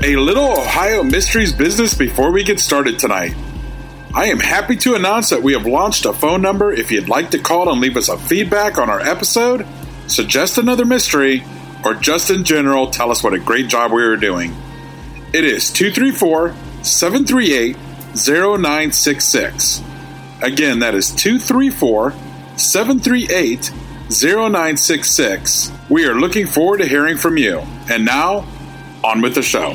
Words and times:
A 0.00 0.14
little 0.14 0.52
Ohio 0.52 1.02
Mysteries 1.02 1.52
business 1.52 1.92
before 1.92 2.30
we 2.30 2.44
get 2.44 2.60
started 2.60 3.00
tonight. 3.00 3.34
I 4.14 4.26
am 4.26 4.38
happy 4.38 4.76
to 4.76 4.94
announce 4.94 5.30
that 5.30 5.42
we 5.42 5.54
have 5.54 5.66
launched 5.66 6.04
a 6.04 6.12
phone 6.12 6.40
number 6.40 6.72
if 6.72 6.92
you'd 6.92 7.08
like 7.08 7.32
to 7.32 7.40
call 7.40 7.68
and 7.68 7.80
leave 7.80 7.96
us 7.96 8.08
a 8.08 8.16
feedback 8.16 8.78
on 8.78 8.88
our 8.88 9.00
episode, 9.00 9.66
suggest 10.06 10.56
another 10.56 10.84
mystery, 10.84 11.42
or 11.84 11.94
just 11.94 12.30
in 12.30 12.44
general 12.44 12.92
tell 12.92 13.10
us 13.10 13.24
what 13.24 13.34
a 13.34 13.40
great 13.40 13.66
job 13.66 13.90
we 13.90 14.00
are 14.04 14.16
doing. 14.16 14.54
It 15.32 15.44
is 15.44 15.72
234 15.72 16.54
738 16.84 17.76
0966. 18.14 19.82
Again, 20.42 20.78
that 20.78 20.94
is 20.94 21.10
234 21.10 22.12
738 22.56 23.72
0966. 24.10 25.72
We 25.90 26.06
are 26.06 26.14
looking 26.14 26.46
forward 26.46 26.78
to 26.78 26.86
hearing 26.86 27.16
from 27.16 27.36
you. 27.36 27.58
And 27.90 28.04
now, 28.04 28.46
on 29.04 29.20
with 29.20 29.34
the 29.34 29.42
show. 29.42 29.74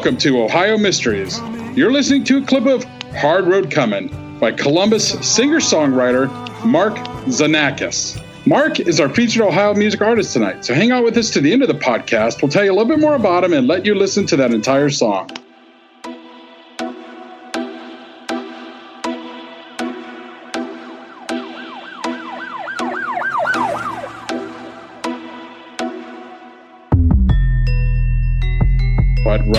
Welcome 0.00 0.16
to 0.16 0.42
Ohio 0.42 0.78
Mysteries. 0.78 1.38
You're 1.76 1.92
listening 1.92 2.24
to 2.24 2.38
a 2.38 2.46
clip 2.46 2.64
of 2.64 2.84
Hard 3.18 3.44
Road 3.46 3.70
Comin' 3.70 4.08
by 4.40 4.50
Columbus 4.50 5.10
singer 5.20 5.58
songwriter 5.58 6.26
Mark 6.64 6.94
Zanakis. 7.26 8.18
Mark 8.46 8.80
is 8.80 8.98
our 8.98 9.10
featured 9.10 9.42
Ohio 9.42 9.74
music 9.74 10.00
artist 10.00 10.32
tonight, 10.32 10.64
so 10.64 10.72
hang 10.72 10.90
out 10.90 11.04
with 11.04 11.18
us 11.18 11.28
to 11.32 11.42
the 11.42 11.52
end 11.52 11.60
of 11.60 11.68
the 11.68 11.74
podcast. 11.74 12.40
We'll 12.40 12.50
tell 12.50 12.64
you 12.64 12.70
a 12.70 12.76
little 12.76 12.88
bit 12.88 12.98
more 12.98 13.14
about 13.14 13.44
him 13.44 13.52
and 13.52 13.66
let 13.68 13.84
you 13.84 13.94
listen 13.94 14.24
to 14.28 14.36
that 14.36 14.52
entire 14.52 14.88
song. 14.88 15.28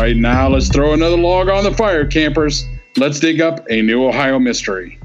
Right 0.02 0.18
now, 0.18 0.50
let's 0.50 0.68
throw 0.68 0.94
another 0.94 1.16
log 1.16 1.48
on 1.48 1.64
the 1.64 1.72
fire, 1.72 2.08
campers. 2.08 2.66
Let's 2.98 3.20
dig 3.20 3.40
up 3.40 3.64
a 3.70 3.84
new 3.84 4.08
Ohio 4.08 4.40
mystery. 4.40 4.98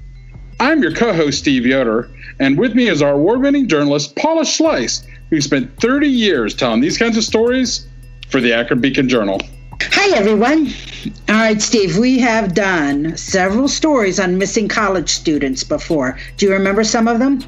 I'm 0.59 0.83
your 0.83 0.91
co 0.91 1.13
host, 1.13 1.41
Steve 1.41 1.67
Yoder, 1.67 2.11
and 2.41 2.59
with 2.59 2.75
me 2.75 2.89
is 2.89 3.03
our 3.03 3.13
award 3.13 3.43
winning 3.43 3.69
journalist, 3.69 4.17
Paula 4.17 4.45
Schleis, 4.45 5.07
who 5.29 5.43
spent 5.43 5.79
30 5.83 6.09
years 6.09 6.55
telling 6.55 6.81
these 6.81 6.97
kinds 6.97 7.19
of 7.19 7.25
stories 7.25 7.87
for 8.31 8.41
the 8.41 8.55
Akron 8.55 8.81
Beacon 8.81 9.07
Journal. 9.07 9.39
Hi, 9.83 10.17
everyone. 10.17 10.69
All 11.29 11.35
right, 11.35 11.61
Steve, 11.61 11.99
we 11.99 12.19
have 12.21 12.55
done 12.55 13.19
several 13.19 13.69
stories 13.69 14.19
on 14.19 14.39
missing 14.39 14.67
college 14.67 15.11
students 15.11 15.63
before. 15.63 16.19
Do 16.39 16.47
you 16.47 16.53
remember 16.53 16.85
some 16.85 17.07
of 17.07 17.19
them? 17.19 17.43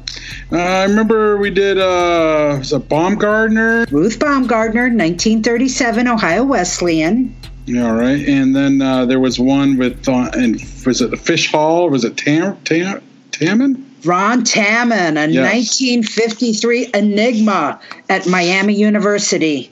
Uh, 0.51 0.57
I 0.57 0.83
remember 0.83 1.37
we 1.37 1.49
did, 1.49 1.79
uh, 1.79 2.57
was 2.59 2.71
it 2.71 2.87
Baumgardner? 2.87 3.89
Ruth 3.91 4.19
Baumgardner, 4.19 4.93
1937, 4.95 6.07
Ohio 6.07 6.43
Wesleyan. 6.43 7.35
Yeah, 7.69 7.87
all 7.87 7.95
right. 7.95 8.27
And 8.27 8.55
then 8.55 8.81
uh, 8.81 9.05
there 9.05 9.19
was 9.19 9.39
one 9.39 9.77
with, 9.77 10.07
uh, 10.09 10.31
and 10.33 10.53
was 10.87 11.01
it 11.01 11.11
the 11.11 11.17
Fish 11.17 11.51
Hall? 11.51 11.89
Was 11.89 12.03
it 12.03 12.17
Tam, 12.17 12.57
Tam, 12.63 12.99
Tammen? 13.31 13.83
Ron 14.05 14.43
Tammen, 14.43 15.17
a 15.23 15.29
Yes. 15.31 15.79
1953 15.79 16.89
enigma 16.95 17.79
at 18.09 18.25
Miami 18.27 18.73
University. 18.73 19.71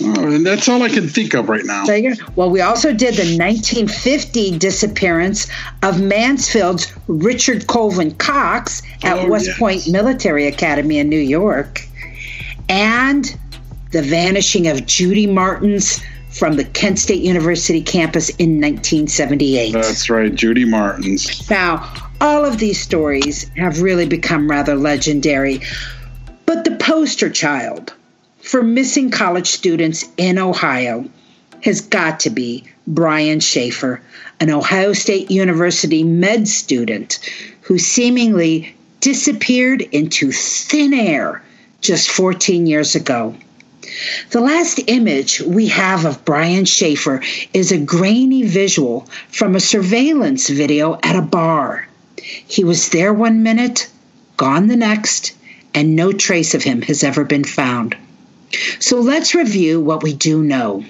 Oh, 0.00 0.26
and 0.32 0.46
that's 0.46 0.68
all 0.68 0.82
I 0.84 0.88
can 0.88 1.08
think 1.08 1.34
of 1.34 1.48
right 1.48 1.64
now. 1.64 1.84
There 1.84 1.96
you 1.96 2.14
go. 2.14 2.24
Well, 2.36 2.50
we 2.50 2.60
also 2.60 2.92
did 2.92 3.14
the 3.14 3.36
1950 3.38 4.58
disappearance 4.58 5.48
of 5.82 6.00
Mansfield's 6.00 6.92
Richard 7.08 7.66
Colvin 7.66 8.14
Cox 8.16 8.82
at 9.02 9.18
Oh, 9.18 9.28
West 9.28 9.46
yes. 9.46 9.58
Point 9.58 9.88
Military 9.88 10.46
Academy 10.46 10.98
in 10.98 11.08
New 11.08 11.18
York, 11.18 11.80
and 12.68 13.36
the 13.90 14.02
vanishing 14.02 14.68
of 14.68 14.86
Judy 14.86 15.26
Martins 15.26 16.00
from 16.30 16.56
the 16.56 16.64
Kent 16.64 16.98
State 16.98 17.22
University 17.22 17.80
campus 17.82 18.28
in 18.30 18.60
1978. 18.60 19.72
That's 19.72 20.10
right, 20.10 20.34
Judy 20.34 20.64
Martins. 20.64 21.48
Now, 21.50 21.90
all 22.20 22.44
of 22.44 22.58
these 22.58 22.80
stories 22.80 23.48
have 23.56 23.80
really 23.80 24.06
become 24.06 24.50
rather 24.50 24.74
legendary, 24.74 25.60
but 26.46 26.64
the 26.64 26.76
poster 26.76 27.30
child 27.30 27.94
for 28.38 28.62
missing 28.62 29.10
college 29.10 29.48
students 29.48 30.04
in 30.16 30.38
Ohio 30.38 31.04
has 31.62 31.80
got 31.80 32.20
to 32.20 32.30
be 32.30 32.64
Brian 32.86 33.40
Shaffer, 33.40 34.00
an 34.40 34.50
Ohio 34.50 34.92
State 34.92 35.30
University 35.30 36.02
med 36.02 36.48
student 36.48 37.18
who 37.62 37.78
seemingly 37.78 38.74
disappeared 39.00 39.82
into 39.82 40.32
thin 40.32 40.94
air 40.94 41.42
just 41.80 42.10
14 42.10 42.66
years 42.66 42.94
ago. 42.94 43.34
The 44.30 44.40
last 44.40 44.80
image 44.86 45.40
we 45.40 45.68
have 45.68 46.04
of 46.04 46.24
Brian 46.24 46.66
Shaffer 46.66 47.22
is 47.54 47.72
a 47.72 47.78
grainy 47.78 48.42
visual 48.42 49.08
from 49.30 49.56
a 49.56 49.60
surveillance 49.60 50.48
video 50.48 50.98
at 51.02 51.16
a 51.16 51.22
bar. 51.22 51.88
He 52.22 52.64
was 52.64 52.90
there 52.90 53.14
one 53.14 53.42
minute, 53.42 53.88
gone 54.36 54.66
the 54.66 54.76
next, 54.76 55.32
and 55.72 55.96
no 55.96 56.12
trace 56.12 56.54
of 56.54 56.62
him 56.62 56.82
has 56.82 57.02
ever 57.02 57.24
been 57.24 57.44
found. 57.44 57.96
So 58.78 59.00
let's 59.00 59.34
review 59.34 59.80
what 59.80 60.02
we 60.02 60.12
do 60.12 60.42
know. 60.42 60.84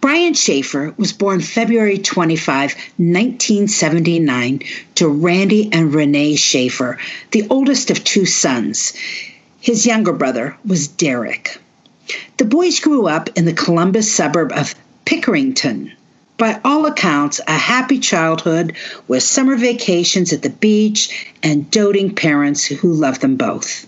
Brian 0.00 0.34
Shaffer 0.34 0.94
was 0.96 1.12
born 1.12 1.40
February 1.40 1.98
25, 1.98 2.74
1979, 2.96 4.62
to 4.96 5.08
Randy 5.08 5.70
and 5.72 5.94
Renee 5.94 6.36
Shaffer, 6.36 6.98
the 7.30 7.46
oldest 7.48 7.90
of 7.90 8.04
two 8.04 8.26
sons. 8.26 8.92
His 9.60 9.86
younger 9.86 10.12
brother 10.12 10.56
was 10.64 10.88
Derek. 10.88 11.58
The 12.38 12.44
boys 12.44 12.80
grew 12.80 13.06
up 13.06 13.28
in 13.36 13.44
the 13.44 13.52
Columbus 13.52 14.10
suburb 14.10 14.52
of 14.52 14.74
Pickerington. 15.04 15.92
By 16.38 16.58
all 16.64 16.86
accounts, 16.86 17.40
a 17.46 17.58
happy 17.58 17.98
childhood 17.98 18.72
with 19.08 19.22
summer 19.22 19.56
vacations 19.56 20.32
at 20.32 20.42
the 20.42 20.50
beach 20.50 21.26
and 21.42 21.70
doting 21.70 22.14
parents 22.14 22.64
who 22.64 22.92
loved 22.92 23.20
them 23.20 23.36
both. 23.36 23.86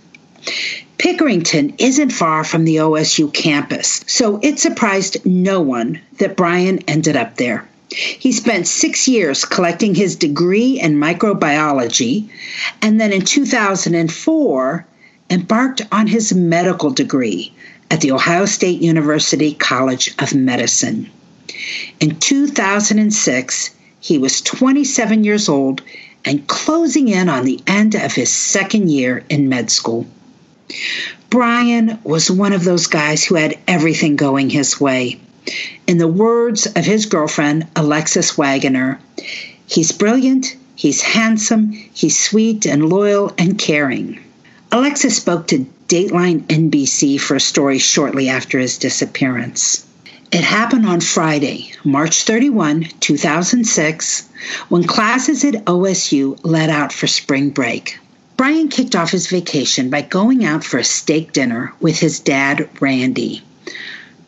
Pickerington 0.99 1.75
isn't 1.78 2.11
far 2.11 2.44
from 2.44 2.65
the 2.65 2.77
OSU 2.77 3.32
campus, 3.32 4.05
so 4.06 4.38
it 4.43 4.59
surprised 4.59 5.25
no 5.25 5.61
one 5.61 6.00
that 6.19 6.37
Brian 6.37 6.78
ended 6.87 7.16
up 7.16 7.38
there. 7.38 7.66
He 7.91 8.32
spent 8.32 8.66
six 8.66 9.09
years 9.09 9.44
collecting 9.44 9.94
his 9.94 10.15
degree 10.15 10.81
in 10.81 10.97
microbiology, 10.97 12.28
and 12.81 13.00
then 13.00 13.12
in 13.12 13.22
2004 13.22 14.87
embarked 15.31 15.82
on 15.91 16.06
his 16.06 16.34
medical 16.34 16.91
degree 16.91 17.53
at 17.93 18.01
the 18.01 18.11
Ohio 18.11 18.47
State 18.47 18.81
University 18.81 19.53
College 19.53 20.15
of 20.19 20.35
Medicine. 20.35 21.11
In 22.00 22.19
2006, 22.19 23.71
he 24.00 24.17
was 24.17 24.41
27 24.41 25.25
years 25.25 25.47
old 25.47 25.83
and 26.25 26.47
closing 26.47 27.09
in 27.09 27.29
on 27.29 27.44
the 27.44 27.61
end 27.67 27.94
of 27.94 28.15
his 28.15 28.31
second 28.31 28.91
year 28.91 29.23
in 29.29 29.50
med 29.50 29.71
school. 29.71 30.06
Brian 31.29 31.99
was 32.03 32.31
one 32.31 32.55
of 32.55 32.65
those 32.65 32.87
guys 32.87 33.25
who 33.25 33.35
had 33.35 33.59
everything 33.69 34.17
going 34.17 34.49
his 34.49 34.81
way. 34.81 35.21
In 35.87 35.99
the 35.99 36.09
words 36.09 36.65
of 36.65 36.87
his 36.87 37.05
girlfriend, 37.05 37.67
Alexis 37.77 38.38
Waggoner, 38.38 39.00
he's 39.67 39.93
brilliant, 39.93 40.56
he's 40.77 41.03
handsome, 41.03 41.73
he's 41.93 42.19
sweet 42.19 42.65
and 42.65 42.88
loyal 42.88 43.35
and 43.37 43.59
caring. 43.59 44.19
Alexis 44.71 45.19
spoke 45.19 45.47
to 45.49 45.67
Dateline 45.93 46.41
NBC 46.47 47.21
for 47.21 47.35
a 47.35 47.41
story 47.41 47.77
shortly 47.77 48.31
after 48.31 48.59
his 48.59 48.79
disappearance. 48.79 49.85
It 50.31 50.43
happened 50.43 50.87
on 50.87 51.03
Friday, 51.03 51.75
March 51.85 52.23
31, 52.23 52.85
2006, 53.00 54.23
when 54.71 54.85
classes 54.85 55.44
at 55.44 55.67
OSU 55.67 56.39
let 56.44 56.71
out 56.71 56.94
for 56.94 57.06
spring 57.06 57.50
break. 57.50 57.99
Brian 58.39 58.69
kicked 58.69 58.97
off 58.97 59.11
his 59.11 59.27
vacation 59.27 59.91
by 59.91 60.00
going 60.00 60.47
out 60.47 60.65
for 60.65 60.79
a 60.79 60.85
steak 60.85 61.35
dinner 61.35 61.75
with 61.79 61.99
his 61.99 62.21
dad, 62.21 62.71
Randy. 62.81 63.43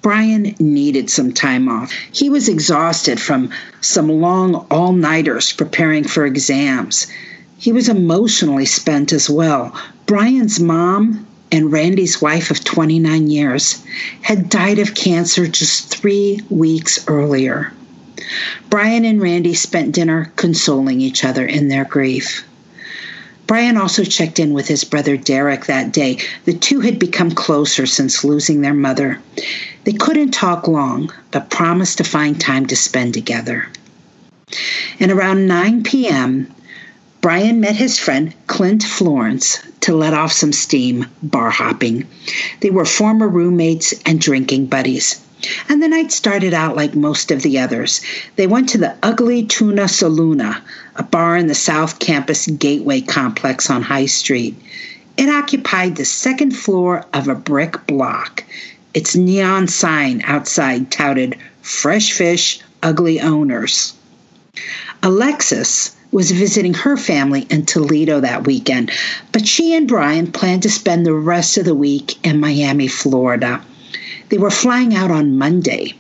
Brian 0.03 0.55
needed 0.61 1.09
some 1.09 1.33
time 1.33 1.71
off. 1.71 1.91
He 2.13 2.29
was 2.29 2.47
exhausted 2.47 3.19
from 3.19 3.49
some 3.81 4.11
long 4.11 4.67
all 4.71 4.93
nighters 4.93 5.55
preparing 5.55 6.05
for 6.05 6.27
exams. 6.27 7.07
He 7.57 7.73
was 7.73 7.89
emotionally 7.89 8.67
spent 8.67 9.15
as 9.15 9.31
well. 9.31 9.75
Brian's 10.05 10.61
mom 10.61 11.27
and 11.55 11.71
Randy's 11.71 12.21
wife 12.21 12.51
of 12.51 12.65
29 12.65 13.31
years 13.31 13.81
had 14.23 14.49
died 14.49 14.81
of 14.81 14.97
cancer 14.97 15.47
just 15.47 15.87
three 15.87 16.41
weeks 16.51 17.07
earlier. 17.07 17.73
Brian 18.71 19.05
and 19.05 19.23
Randy 19.23 19.55
spent 19.55 19.95
dinner 19.95 20.33
consoling 20.35 21.01
each 21.01 21.25
other 21.25 21.47
in 21.47 21.69
their 21.69 21.85
grief. 21.85 22.45
Brian 23.47 23.77
also 23.77 24.03
checked 24.03 24.41
in 24.41 24.53
with 24.53 24.67
his 24.67 24.83
brother 24.83 25.17
Derek 25.17 25.67
that 25.67 25.93
day. 25.93 26.19
The 26.45 26.55
two 26.55 26.81
had 26.81 26.99
become 26.99 27.31
closer 27.31 27.87
since 27.87 28.25
losing 28.25 28.61
their 28.61 28.75
mother. 28.75 29.21
They 29.85 29.93
couldn't 29.93 30.33
talk 30.33 30.67
long, 30.67 31.13
but 31.31 31.51
promised 31.51 31.99
to 31.99 32.05
find 32.05 32.41
time 32.41 32.67
to 32.67 32.77
spend 32.77 33.15
together. 33.15 33.69
And 34.99 35.13
around 35.13 35.47
9 35.47 35.85
p.m., 35.85 36.53
Brian 37.25 37.59
met 37.59 37.75
his 37.75 37.99
friend 37.99 38.35
Clint 38.49 38.83
Florence 38.83 39.59
to 39.81 39.97
let 39.97 40.13
off 40.13 40.31
some 40.31 40.53
steam 40.53 41.07
bar 41.23 41.49
hopping. 41.49 42.07
They 42.61 42.69
were 42.69 42.85
former 42.85 43.27
roommates 43.27 43.95
and 44.05 44.21
drinking 44.21 44.67
buddies. 44.67 45.19
And 45.71 45.83
the 45.83 45.89
night 45.89 46.13
started 46.13 46.53
out 46.53 46.77
like 46.77 46.95
most 46.95 47.31
of 47.31 47.41
the 47.41 47.59
others. 47.59 48.03
They 48.37 48.47
went 48.47 48.69
to 48.69 48.79
the 48.79 48.95
Ugly 49.03 49.45
Tuna 49.45 49.85
Saloona, 49.85 50.61
a 50.97 51.03
bar 51.03 51.39
in 51.39 51.47
the 51.47 51.55
South 51.55 51.99
Campus 51.99 52.47
Gateway 52.47 53.01
complex 53.01 53.71
on 53.71 53.81
High 53.81 54.05
Street. 54.05 54.55
It 55.17 55.31
occupied 55.31 55.97
the 55.97 56.05
second 56.05 56.55
floor 56.55 57.07
of 57.15 57.29
a 57.29 57.35
brick 57.35 57.87
block. 57.87 58.45
Its 58.93 59.17
neon 59.17 59.67
sign 59.67 60.21
outside 60.27 60.91
touted 60.91 61.39
fresh 61.63 62.13
fish, 62.13 62.61
ugly 62.83 63.19
owners. 63.19 63.95
Alexis 65.03 65.95
was 66.13 66.31
visiting 66.31 66.75
her 66.75 66.97
family 66.97 67.47
in 67.51 67.67
Toledo 67.67 68.21
that 68.21 68.47
weekend, 68.47 68.91
but 69.33 69.47
she 69.47 69.75
and 69.75 69.89
Brian 69.89 70.31
planned 70.31 70.63
to 70.63 70.71
spend 70.71 71.05
the 71.05 71.13
rest 71.13 71.59
of 71.59 71.65
the 71.65 71.75
week 71.75 72.25
in 72.25 72.39
Miami, 72.39 72.87
Florida. 72.87 73.61
They 74.29 74.39
were 74.39 74.51
flying 74.51 74.95
out 74.95 75.11
on 75.11 75.37
Monday. 75.37 75.95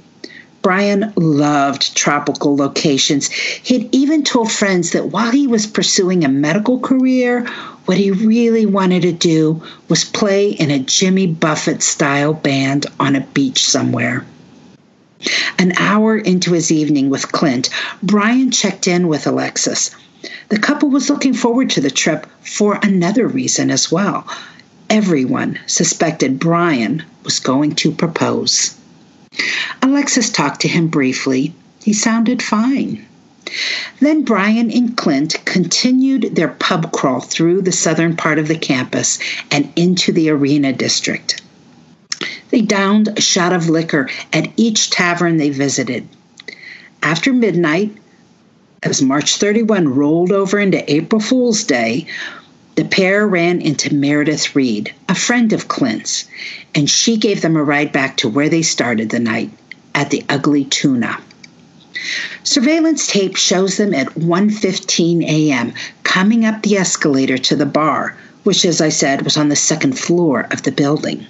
Brian 0.62 1.12
loved 1.16 1.94
tropical 1.94 2.56
locations. 2.56 3.28
He'd 3.28 3.94
even 3.94 4.22
told 4.22 4.50
friends 4.50 4.92
that 4.92 5.10
while 5.10 5.30
he 5.30 5.46
was 5.46 5.66
pursuing 5.66 6.24
a 6.24 6.28
medical 6.28 6.80
career, 6.80 7.44
what 7.84 7.98
he 7.98 8.10
really 8.10 8.64
wanted 8.64 9.02
to 9.02 9.12
do 9.12 9.62
was 9.90 10.04
play 10.04 10.52
in 10.52 10.70
a 10.70 10.78
Jimmy 10.78 11.26
Buffett 11.26 11.82
style 11.82 12.32
band 12.32 12.86
on 12.98 13.14
a 13.14 13.20
beach 13.20 13.62
somewhere. 13.62 14.24
An 15.58 15.72
hour 15.78 16.16
into 16.16 16.52
his 16.52 16.70
evening 16.70 17.10
with 17.10 17.32
Clint, 17.32 17.70
Brian 18.02 18.50
checked 18.50 18.86
in 18.86 19.08
with 19.08 19.26
Alexis. 19.26 19.90
The 20.48 20.58
couple 20.58 20.90
was 20.90 21.08
looking 21.08 21.34
forward 21.34 21.70
to 21.70 21.80
the 21.80 21.90
trip 21.90 22.26
for 22.42 22.78
another 22.82 23.26
reason 23.26 23.70
as 23.70 23.90
well. 23.90 24.26
Everyone 24.90 25.58
suspected 25.66 26.38
Brian 26.38 27.02
was 27.22 27.40
going 27.40 27.74
to 27.76 27.90
propose. 27.90 28.74
Alexis 29.82 30.30
talked 30.30 30.60
to 30.60 30.68
him 30.68 30.88
briefly. 30.88 31.54
He 31.82 31.92
sounded 31.92 32.42
fine. 32.42 33.04
Then 34.00 34.22
Brian 34.22 34.70
and 34.70 34.96
Clint 34.96 35.44
continued 35.44 36.34
their 36.34 36.48
pub 36.48 36.92
crawl 36.92 37.20
through 37.20 37.62
the 37.62 37.72
southern 37.72 38.16
part 38.16 38.38
of 38.38 38.48
the 38.48 38.58
campus 38.58 39.18
and 39.50 39.72
into 39.76 40.12
the 40.12 40.30
arena 40.30 40.72
district. 40.72 41.42
They 42.54 42.60
downed 42.60 43.08
a 43.08 43.20
shot 43.20 43.52
of 43.52 43.68
liquor 43.68 44.08
at 44.32 44.48
each 44.56 44.90
tavern 44.90 45.38
they 45.38 45.50
visited. 45.50 46.06
After 47.02 47.32
midnight, 47.32 47.90
as 48.80 49.02
March 49.02 49.38
31 49.38 49.88
rolled 49.88 50.30
over 50.30 50.60
into 50.60 50.88
April 50.88 51.20
Fool's 51.20 51.64
Day, 51.64 52.06
the 52.76 52.84
pair 52.84 53.26
ran 53.26 53.60
into 53.60 53.92
Meredith 53.92 54.54
Reed, 54.54 54.94
a 55.08 55.16
friend 55.16 55.52
of 55.52 55.66
Clint's, 55.66 56.26
and 56.76 56.88
she 56.88 57.16
gave 57.16 57.40
them 57.42 57.56
a 57.56 57.64
ride 57.64 57.90
back 57.90 58.18
to 58.18 58.28
where 58.28 58.48
they 58.48 58.62
started 58.62 59.10
the 59.10 59.18
night 59.18 59.50
at 59.92 60.10
the 60.10 60.22
Ugly 60.28 60.66
Tuna. 60.66 61.18
Surveillance 62.44 63.08
tape 63.08 63.34
shows 63.34 63.78
them 63.78 63.92
at 63.92 64.14
1:15 64.14 65.24
a.m. 65.24 65.72
coming 66.04 66.44
up 66.44 66.62
the 66.62 66.76
escalator 66.76 67.36
to 67.36 67.56
the 67.56 67.66
bar, 67.66 68.16
which 68.44 68.64
as 68.64 68.80
I 68.80 68.90
said 68.90 69.22
was 69.22 69.36
on 69.36 69.48
the 69.48 69.56
second 69.56 69.98
floor 69.98 70.46
of 70.52 70.62
the 70.62 70.70
building. 70.70 71.26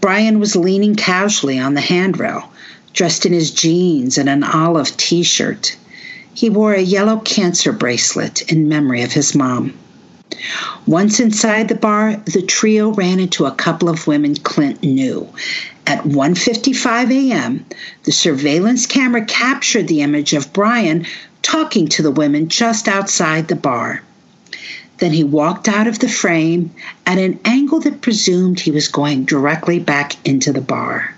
Brian 0.00 0.40
was 0.40 0.56
leaning 0.56 0.94
casually 0.94 1.58
on 1.58 1.74
the 1.74 1.80
handrail, 1.80 2.50
dressed 2.92 3.26
in 3.26 3.32
his 3.32 3.50
jeans 3.50 4.18
and 4.18 4.28
an 4.28 4.44
olive 4.44 4.96
t-shirt. 4.96 5.76
He 6.34 6.50
wore 6.50 6.74
a 6.74 6.80
yellow 6.80 7.18
cancer 7.18 7.72
bracelet 7.72 8.42
in 8.42 8.68
memory 8.68 9.02
of 9.02 9.12
his 9.12 9.34
mom. 9.34 9.72
Once 10.86 11.18
inside 11.18 11.68
the 11.68 11.74
bar, 11.74 12.16
the 12.26 12.42
trio 12.42 12.92
ran 12.92 13.18
into 13.18 13.46
a 13.46 13.50
couple 13.50 13.88
of 13.88 14.06
women 14.06 14.36
Clint 14.36 14.82
knew. 14.82 15.26
At 15.86 16.04
1:55 16.04 17.10
a.m., 17.10 17.64
the 18.04 18.12
surveillance 18.12 18.86
camera 18.86 19.24
captured 19.24 19.88
the 19.88 20.02
image 20.02 20.34
of 20.34 20.52
Brian 20.52 21.06
talking 21.42 21.88
to 21.88 22.02
the 22.02 22.10
women 22.10 22.48
just 22.48 22.88
outside 22.88 23.48
the 23.48 23.56
bar. 23.56 24.02
Then 24.98 25.12
he 25.12 25.24
walked 25.24 25.68
out 25.68 25.86
of 25.86 26.00
the 26.00 26.08
frame 26.08 26.70
at 27.06 27.18
an 27.18 27.38
angle 27.44 27.80
that 27.80 28.00
presumed 28.00 28.60
he 28.60 28.70
was 28.70 28.88
going 28.88 29.24
directly 29.24 29.78
back 29.78 30.14
into 30.26 30.52
the 30.52 30.60
bar. 30.60 31.14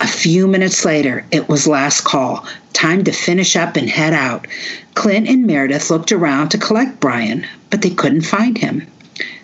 A 0.00 0.06
few 0.06 0.46
minutes 0.46 0.84
later, 0.84 1.24
it 1.30 1.48
was 1.48 1.66
last 1.66 2.02
call, 2.02 2.46
time 2.72 3.04
to 3.04 3.12
finish 3.12 3.56
up 3.56 3.76
and 3.76 3.88
head 3.88 4.12
out. 4.12 4.46
Clint 4.94 5.28
and 5.28 5.46
Meredith 5.46 5.90
looked 5.90 6.12
around 6.12 6.50
to 6.50 6.58
collect 6.58 7.00
Brian, 7.00 7.46
but 7.70 7.82
they 7.82 7.90
couldn't 7.90 8.22
find 8.22 8.58
him. 8.58 8.86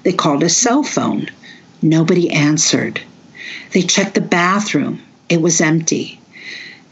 They 0.03 0.13
called 0.13 0.43
his 0.43 0.57
cell 0.57 0.83
phone. 0.83 1.31
Nobody 1.81 2.31
answered. 2.31 3.01
They 3.73 3.83
checked 3.83 4.15
the 4.15 4.21
bathroom. 4.21 5.01
It 5.29 5.41
was 5.41 5.61
empty. 5.61 6.21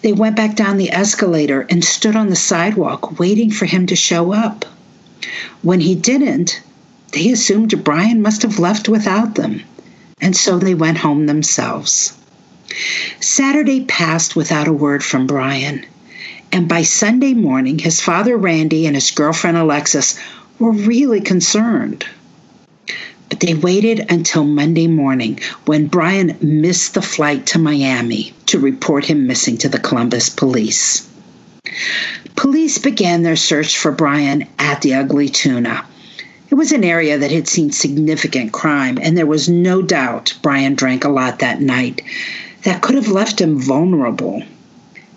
They 0.02 0.12
went 0.12 0.36
back 0.36 0.54
down 0.54 0.76
the 0.76 0.92
escalator 0.92 1.66
and 1.68 1.84
stood 1.84 2.16
on 2.16 2.28
the 2.28 2.36
sidewalk 2.36 3.18
waiting 3.18 3.50
for 3.50 3.66
him 3.66 3.86
to 3.86 3.96
show 3.96 4.32
up. 4.32 4.64
When 5.62 5.80
he 5.80 5.94
didn't, 5.94 6.60
they 7.12 7.30
assumed 7.30 7.84
Brian 7.84 8.20
must 8.20 8.42
have 8.42 8.58
left 8.58 8.88
without 8.88 9.34
them, 9.34 9.62
and 10.20 10.36
so 10.36 10.58
they 10.58 10.74
went 10.74 10.98
home 10.98 11.26
themselves. 11.26 12.12
Saturday 13.20 13.84
passed 13.84 14.36
without 14.36 14.68
a 14.68 14.72
word 14.72 15.02
from 15.02 15.26
Brian, 15.26 15.84
and 16.52 16.68
by 16.68 16.82
Sunday 16.82 17.32
morning, 17.34 17.78
his 17.78 18.00
father 18.00 18.36
Randy 18.36 18.86
and 18.86 18.94
his 18.94 19.10
girlfriend 19.10 19.56
Alexis 19.56 20.18
were 20.58 20.72
really 20.72 21.20
concerned. 21.20 22.04
But 23.28 23.40
they 23.40 23.54
waited 23.54 24.06
until 24.08 24.44
Monday 24.44 24.86
morning 24.86 25.40
when 25.64 25.86
Brian 25.86 26.36
missed 26.40 26.94
the 26.94 27.02
flight 27.02 27.46
to 27.46 27.58
Miami 27.58 28.32
to 28.46 28.58
report 28.58 29.04
him 29.04 29.26
missing 29.26 29.58
to 29.58 29.68
the 29.68 29.78
Columbus 29.78 30.28
police. 30.28 31.08
Police 32.36 32.78
began 32.78 33.22
their 33.22 33.36
search 33.36 33.78
for 33.78 33.90
Brian 33.90 34.46
at 34.58 34.82
the 34.82 34.94
Ugly 34.94 35.28
Tuna. 35.30 35.84
It 36.48 36.54
was 36.54 36.70
an 36.72 36.84
area 36.84 37.18
that 37.18 37.32
had 37.32 37.48
seen 37.48 37.72
significant 37.72 38.52
crime, 38.52 38.98
and 39.00 39.16
there 39.16 39.26
was 39.26 39.48
no 39.48 39.82
doubt 39.82 40.34
Brian 40.42 40.74
drank 40.74 41.04
a 41.04 41.08
lot 41.08 41.40
that 41.40 41.60
night. 41.60 42.02
That 42.62 42.82
could 42.82 42.94
have 42.94 43.08
left 43.08 43.40
him 43.40 43.60
vulnerable. 43.60 44.42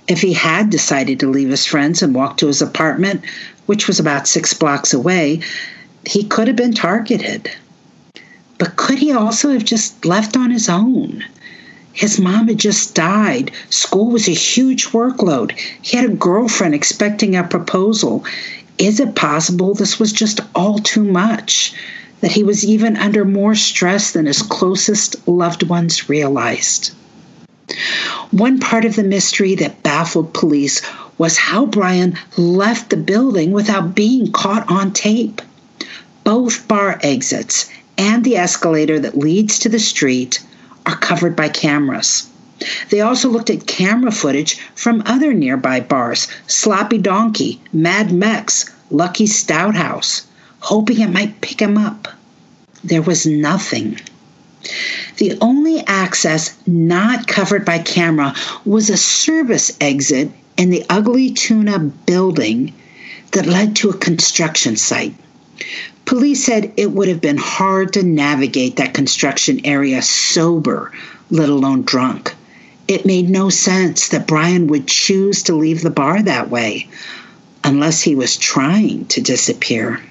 If 0.07 0.21
he 0.21 0.33
had 0.33 0.71
decided 0.71 1.19
to 1.19 1.29
leave 1.29 1.49
his 1.49 1.67
friends 1.67 2.01
and 2.01 2.15
walk 2.15 2.37
to 2.37 2.47
his 2.47 2.61
apartment, 2.61 3.21
which 3.67 3.87
was 3.87 3.99
about 3.99 4.27
six 4.27 4.53
blocks 4.53 4.93
away, 4.93 5.41
he 6.05 6.23
could 6.23 6.47
have 6.47 6.55
been 6.55 6.73
targeted. 6.73 7.51
But 8.57 8.75
could 8.75 8.97
he 8.97 9.11
also 9.11 9.51
have 9.51 9.63
just 9.63 10.05
left 10.05 10.35
on 10.35 10.49
his 10.49 10.67
own? 10.67 11.23
His 11.93 12.19
mom 12.19 12.47
had 12.47 12.57
just 12.57 12.95
died. 12.95 13.51
School 13.69 14.11
was 14.11 14.27
a 14.27 14.33
huge 14.33 14.87
workload. 14.87 15.51
He 15.81 15.97
had 15.97 16.09
a 16.09 16.13
girlfriend 16.13 16.75
expecting 16.75 17.35
a 17.35 17.43
proposal. 17.43 18.23
Is 18.77 18.99
it 18.99 19.15
possible 19.15 19.73
this 19.73 19.99
was 19.99 20.13
just 20.13 20.39
all 20.55 20.79
too 20.79 21.03
much? 21.03 21.73
That 22.21 22.31
he 22.31 22.43
was 22.43 22.65
even 22.65 22.95
under 22.95 23.25
more 23.25 23.55
stress 23.55 24.11
than 24.11 24.27
his 24.27 24.41
closest 24.41 25.27
loved 25.27 25.63
ones 25.63 26.09
realized? 26.09 26.91
One 28.31 28.59
part 28.59 28.85
of 28.85 28.95
the 28.95 29.03
mystery 29.03 29.55
that 29.55 29.83
baffled 29.83 30.33
police 30.33 30.81
was 31.17 31.37
how 31.37 31.65
Brian 31.65 32.17
left 32.37 32.89
the 32.89 32.97
building 32.97 33.51
without 33.51 33.95
being 33.95 34.31
caught 34.31 34.69
on 34.71 34.93
tape. 34.93 35.41
Both 36.23 36.67
bar 36.67 36.99
exits 37.03 37.69
and 37.97 38.23
the 38.23 38.37
escalator 38.37 38.99
that 38.99 39.17
leads 39.17 39.59
to 39.59 39.69
the 39.69 39.79
street 39.79 40.41
are 40.85 40.97
covered 40.97 41.35
by 41.35 41.49
cameras. 41.49 42.27
They 42.89 43.01
also 43.01 43.29
looked 43.29 43.49
at 43.49 43.67
camera 43.67 44.11
footage 44.11 44.59
from 44.75 45.03
other 45.05 45.33
nearby 45.33 45.79
bars 45.79 46.27
Sloppy 46.47 46.97
Donkey, 46.97 47.61
Mad 47.71 48.11
Mex, 48.11 48.69
Lucky 48.91 49.27
Stout 49.27 49.75
House, 49.75 50.23
hoping 50.59 50.99
it 50.99 51.09
might 51.09 51.41
pick 51.41 51.61
him 51.61 51.77
up. 51.77 52.07
There 52.83 53.01
was 53.01 53.25
nothing. 53.25 53.99
The 55.17 55.37
only 55.39 55.79
access 55.87 56.53
not 56.67 57.27
covered 57.27 57.63
by 57.63 57.79
camera 57.79 58.35
was 58.65 58.89
a 58.89 58.97
service 58.97 59.71
exit 59.79 60.31
in 60.57 60.69
the 60.69 60.85
ugly 60.89 61.31
tuna 61.31 61.79
building 61.79 62.73
that 63.31 63.45
led 63.45 63.77
to 63.77 63.89
a 63.89 63.97
construction 63.97 64.75
site. 64.75 65.15
Police 66.09 66.43
said 66.43 66.73
it 66.75 66.89
would 66.89 67.07
have 67.07 67.21
been 67.21 67.37
hard 67.37 67.93
to 67.93 68.01
navigate 68.01 68.77
that 68.77 68.95
construction 68.95 69.63
area 69.63 70.01
sober, 70.01 70.91
let 71.29 71.49
alone 71.49 71.83
drunk. 71.83 72.33
It 72.87 73.05
made 73.05 73.29
no 73.29 73.51
sense 73.51 74.07
that 74.07 74.25
Brian 74.25 74.65
would 74.69 74.87
choose 74.87 75.43
to 75.43 75.53
leave 75.53 75.83
the 75.83 75.91
bar 75.91 76.19
that 76.23 76.49
way, 76.49 76.87
unless 77.63 78.01
he 78.01 78.15
was 78.15 78.37
trying 78.37 79.05
to 79.05 79.21
disappear. 79.21 80.01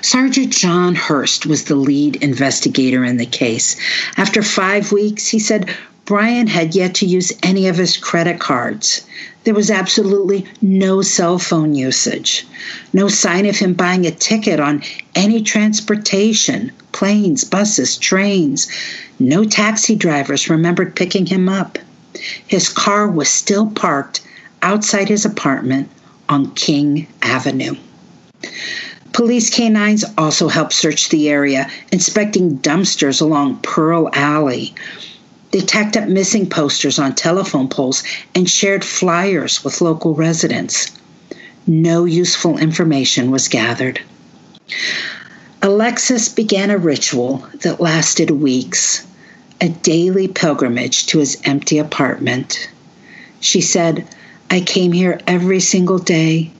Sergeant 0.00 0.52
John 0.52 0.96
Hurst 0.96 1.46
was 1.46 1.62
the 1.62 1.76
lead 1.76 2.16
investigator 2.16 3.04
in 3.04 3.18
the 3.18 3.24
case. 3.24 3.76
After 4.16 4.42
five 4.42 4.90
weeks, 4.90 5.28
he 5.28 5.38
said 5.38 5.72
Brian 6.04 6.48
had 6.48 6.74
yet 6.74 6.94
to 6.96 7.06
use 7.06 7.32
any 7.42 7.68
of 7.68 7.76
his 7.76 7.96
credit 7.96 8.40
cards. 8.40 9.02
There 9.44 9.54
was 9.54 9.70
absolutely 9.70 10.46
no 10.60 11.02
cell 11.02 11.38
phone 11.38 11.74
usage, 11.74 12.46
no 12.92 13.08
sign 13.08 13.46
of 13.46 13.56
him 13.56 13.74
buying 13.74 14.04
a 14.06 14.10
ticket 14.10 14.58
on 14.58 14.82
any 15.14 15.42
transportation, 15.42 16.72
planes, 16.90 17.44
buses, 17.44 17.96
trains. 17.96 18.68
No 19.18 19.44
taxi 19.44 19.94
drivers 19.94 20.50
remembered 20.50 20.96
picking 20.96 21.26
him 21.26 21.48
up. 21.48 21.78
His 22.46 22.68
car 22.68 23.08
was 23.08 23.28
still 23.28 23.70
parked 23.70 24.20
outside 24.60 25.08
his 25.08 25.24
apartment 25.24 25.88
on 26.28 26.52
King 26.52 27.06
Avenue. 27.22 27.76
Police 29.12 29.50
canines 29.50 30.04
also 30.16 30.48
helped 30.48 30.72
search 30.72 31.10
the 31.10 31.28
area, 31.28 31.70
inspecting 31.90 32.58
dumpsters 32.58 33.20
along 33.20 33.58
Pearl 33.62 34.08
Alley. 34.14 34.74
They 35.52 35.60
tacked 35.60 35.98
up 35.98 36.08
missing 36.08 36.48
posters 36.48 36.98
on 36.98 37.14
telephone 37.14 37.68
poles 37.68 38.02
and 38.34 38.48
shared 38.48 38.84
flyers 38.84 39.62
with 39.62 39.82
local 39.82 40.14
residents. 40.14 40.90
No 41.66 42.06
useful 42.06 42.56
information 42.58 43.30
was 43.30 43.48
gathered. 43.48 44.00
Alexis 45.60 46.28
began 46.30 46.70
a 46.70 46.78
ritual 46.78 47.46
that 47.60 47.80
lasted 47.80 48.30
weeks, 48.30 49.06
a 49.60 49.68
daily 49.68 50.26
pilgrimage 50.26 51.06
to 51.06 51.18
his 51.18 51.38
empty 51.44 51.78
apartment. 51.78 52.68
She 53.40 53.60
said, 53.60 54.08
I 54.50 54.60
came 54.60 54.92
here 54.92 55.20
every 55.26 55.60
single 55.60 55.98
day 55.98 56.50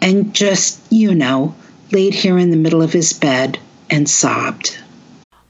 and 0.00 0.34
just, 0.34 0.80
you 0.90 1.14
know, 1.14 1.54
laid 1.92 2.14
here 2.14 2.38
in 2.38 2.50
the 2.50 2.56
middle 2.56 2.82
of 2.82 2.92
his 2.92 3.12
bed 3.12 3.58
and 3.90 4.08
sobbed. 4.08 4.76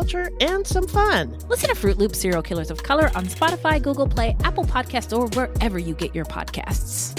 culture, 0.00 0.30
and 0.40 0.66
some 0.66 0.86
fun. 0.86 1.36
Listen 1.48 1.68
to 1.68 1.74
Fruit 1.74 1.98
Loop 1.98 2.16
Serial 2.16 2.42
Killers 2.42 2.70
of 2.70 2.82
Color 2.82 3.10
on 3.14 3.26
Spotify, 3.26 3.82
Google 3.82 4.08
Play, 4.08 4.34
Apple 4.44 4.64
Podcasts, 4.64 5.16
or 5.16 5.26
wherever 5.36 5.78
you 5.78 5.94
get 5.94 6.14
your 6.14 6.24
podcasts. 6.24 7.14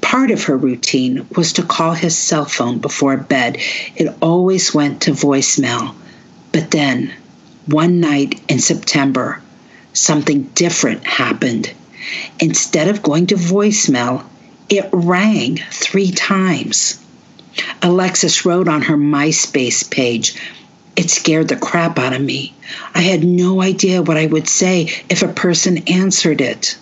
Part 0.00 0.32
of 0.32 0.42
her 0.44 0.56
routine 0.56 1.28
was 1.36 1.52
to 1.52 1.62
call 1.62 1.92
his 1.92 2.18
cell 2.18 2.44
phone 2.44 2.78
before 2.78 3.16
bed. 3.16 3.58
It 3.94 4.12
always 4.20 4.74
went 4.74 5.02
to 5.02 5.12
voicemail. 5.12 5.94
But 6.50 6.72
then, 6.72 7.12
one 7.66 8.00
night 8.00 8.40
in 8.48 8.58
September, 8.58 9.40
something 9.92 10.42
different 10.54 11.06
happened. 11.06 11.72
Instead 12.40 12.88
of 12.88 13.02
going 13.02 13.28
to 13.28 13.36
voicemail, 13.36 14.24
it 14.68 14.88
rang 14.92 15.58
three 15.70 16.10
times. 16.10 17.04
Alexis 17.82 18.44
wrote 18.44 18.68
on 18.68 18.82
her 18.82 18.96
MySpace 18.96 19.88
page, 19.90 20.34
It 20.96 21.10
scared 21.10 21.48
the 21.48 21.56
crap 21.56 21.98
out 21.98 22.12
of 22.12 22.20
me. 22.20 22.54
I 22.94 23.00
had 23.00 23.24
no 23.24 23.62
idea 23.62 24.02
what 24.02 24.16
I 24.16 24.26
would 24.26 24.48
say 24.48 24.90
if 25.08 25.22
a 25.22 25.28
person 25.28 25.78
answered 25.88 26.40
it. 26.40 26.76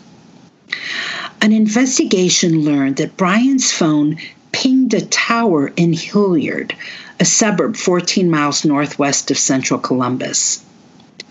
An 1.41 1.53
investigation 1.53 2.63
learned 2.65 2.97
that 2.97 3.17
Brian's 3.17 3.71
phone 3.71 4.19
pinged 4.53 4.95
a 4.95 5.03
tower 5.03 5.69
in 5.77 5.93
Hilliard, 5.93 6.75
a 7.21 7.25
suburb 7.25 7.77
14 7.77 8.31
miles 8.31 8.65
northwest 8.65 9.31
of 9.31 9.39
central 9.39 9.79
Columbus. 9.79 10.65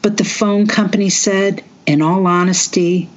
But 0.01 0.17
the 0.17 0.23
phone 0.23 0.67
company 0.67 1.09
said, 1.09 1.63
in 1.85 2.01
all 2.01 2.27
honesty, 2.27 3.09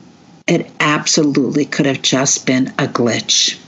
it 0.46 0.70
absolutely 0.80 1.66
could 1.66 1.86
have 1.86 2.00
just 2.00 2.46
been 2.46 2.68
a 2.78 2.86
glitch. 2.86 3.58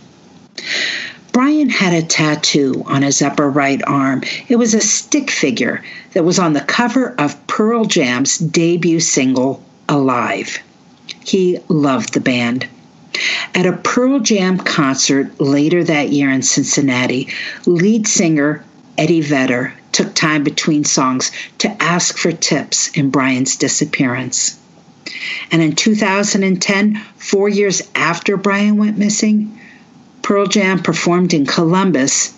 Brian 1.32 1.68
had 1.68 1.92
a 1.92 2.06
tattoo 2.06 2.82
on 2.86 3.02
his 3.02 3.22
upper 3.22 3.48
right 3.48 3.80
arm. 3.86 4.22
It 4.48 4.56
was 4.56 4.74
a 4.74 4.80
stick 4.80 5.30
figure 5.30 5.82
that 6.12 6.24
was 6.24 6.38
on 6.38 6.54
the 6.54 6.60
cover 6.60 7.14
of 7.18 7.46
Pearl 7.46 7.84
Jam's 7.84 8.38
debut 8.38 9.00
single, 9.00 9.62
Alive. 9.88 10.58
He 11.24 11.58
loved 11.68 12.14
the 12.14 12.20
band. 12.20 12.66
At 13.54 13.66
a 13.66 13.72
Pearl 13.72 14.20
Jam 14.20 14.58
concert 14.58 15.40
later 15.40 15.84
that 15.84 16.10
year 16.10 16.30
in 16.30 16.42
Cincinnati, 16.42 17.28
lead 17.66 18.06
singer 18.06 18.64
Eddie 18.96 19.20
Vedder 19.20 19.74
took 19.92 20.14
time 20.14 20.44
between 20.44 20.84
songs 20.84 21.30
to 21.58 21.82
ask 21.82 22.16
for 22.16 22.32
tips 22.32 22.88
in 22.88 23.10
Brian's 23.10 23.56
disappearance. 23.56 24.58
And 25.50 25.60
in 25.62 25.74
2010, 25.74 27.00
four 27.16 27.48
years 27.48 27.82
after 27.94 28.36
Brian 28.36 28.76
went 28.76 28.98
missing, 28.98 29.59
Pearl 30.30 30.46
Jam 30.46 30.80
performed 30.80 31.34
in 31.34 31.44
Columbus, 31.44 32.32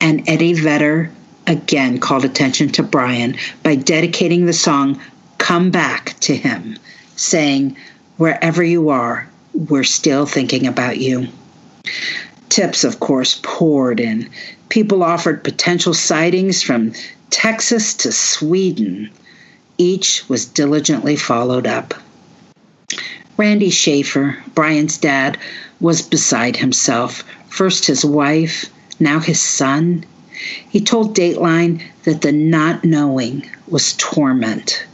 and 0.00 0.22
Eddie 0.28 0.52
Vedder 0.52 1.10
again 1.48 1.98
called 1.98 2.24
attention 2.24 2.68
to 2.68 2.82
Brian 2.84 3.34
by 3.64 3.74
dedicating 3.74 4.46
the 4.46 4.52
song 4.52 5.00
Come 5.38 5.72
Back 5.72 6.14
to 6.20 6.36
him, 6.36 6.78
saying, 7.16 7.76
Wherever 8.18 8.62
you 8.62 8.90
are, 8.90 9.28
we're 9.52 9.82
still 9.82 10.26
thinking 10.26 10.68
about 10.68 10.98
you. 10.98 11.26
Tips, 12.50 12.84
of 12.84 13.00
course, 13.00 13.40
poured 13.42 13.98
in. 13.98 14.30
People 14.68 15.02
offered 15.02 15.42
potential 15.42 15.92
sightings 15.92 16.62
from 16.62 16.92
Texas 17.30 17.94
to 17.94 18.12
Sweden. 18.12 19.10
Each 19.76 20.22
was 20.28 20.46
diligently 20.46 21.16
followed 21.16 21.66
up. 21.66 21.94
Randy 23.36 23.70
Shaffer, 23.70 24.36
Brian's 24.54 24.98
dad, 24.98 25.38
was 25.80 26.02
beside 26.02 26.56
himself. 26.56 27.24
first 27.48 27.86
his 27.86 28.04
wife, 28.04 28.70
now 29.00 29.18
his 29.18 29.40
son. 29.40 30.04
He 30.68 30.80
told 30.80 31.16
Dateline 31.16 31.82
that 32.04 32.22
the 32.22 32.32
not 32.32 32.84
knowing 32.84 33.48
was 33.66 33.94
torment. 33.94 34.84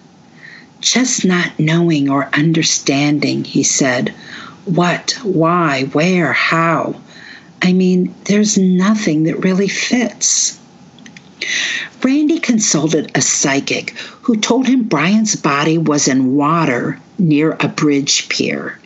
Just 0.80 1.24
not 1.24 1.58
knowing 1.58 2.08
or 2.08 2.30
understanding, 2.32 3.44
he 3.44 3.62
said. 3.62 4.10
What, 4.64 5.18
why, 5.22 5.84
where, 5.92 6.32
how. 6.32 6.94
I 7.62 7.72
mean, 7.72 8.14
there's 8.24 8.56
nothing 8.56 9.24
that 9.24 9.44
really 9.44 9.68
fits. 9.68 10.59
Randy 12.02 12.38
consulted 12.38 13.12
a 13.14 13.20
psychic 13.20 13.90
who 14.22 14.36
told 14.36 14.66
him 14.66 14.84
Brian's 14.84 15.36
body 15.36 15.78
was 15.78 16.08
in 16.08 16.34
water 16.34 17.00
near 17.18 17.56
a 17.60 17.68
bridge 17.68 18.28
pier. 18.28 18.78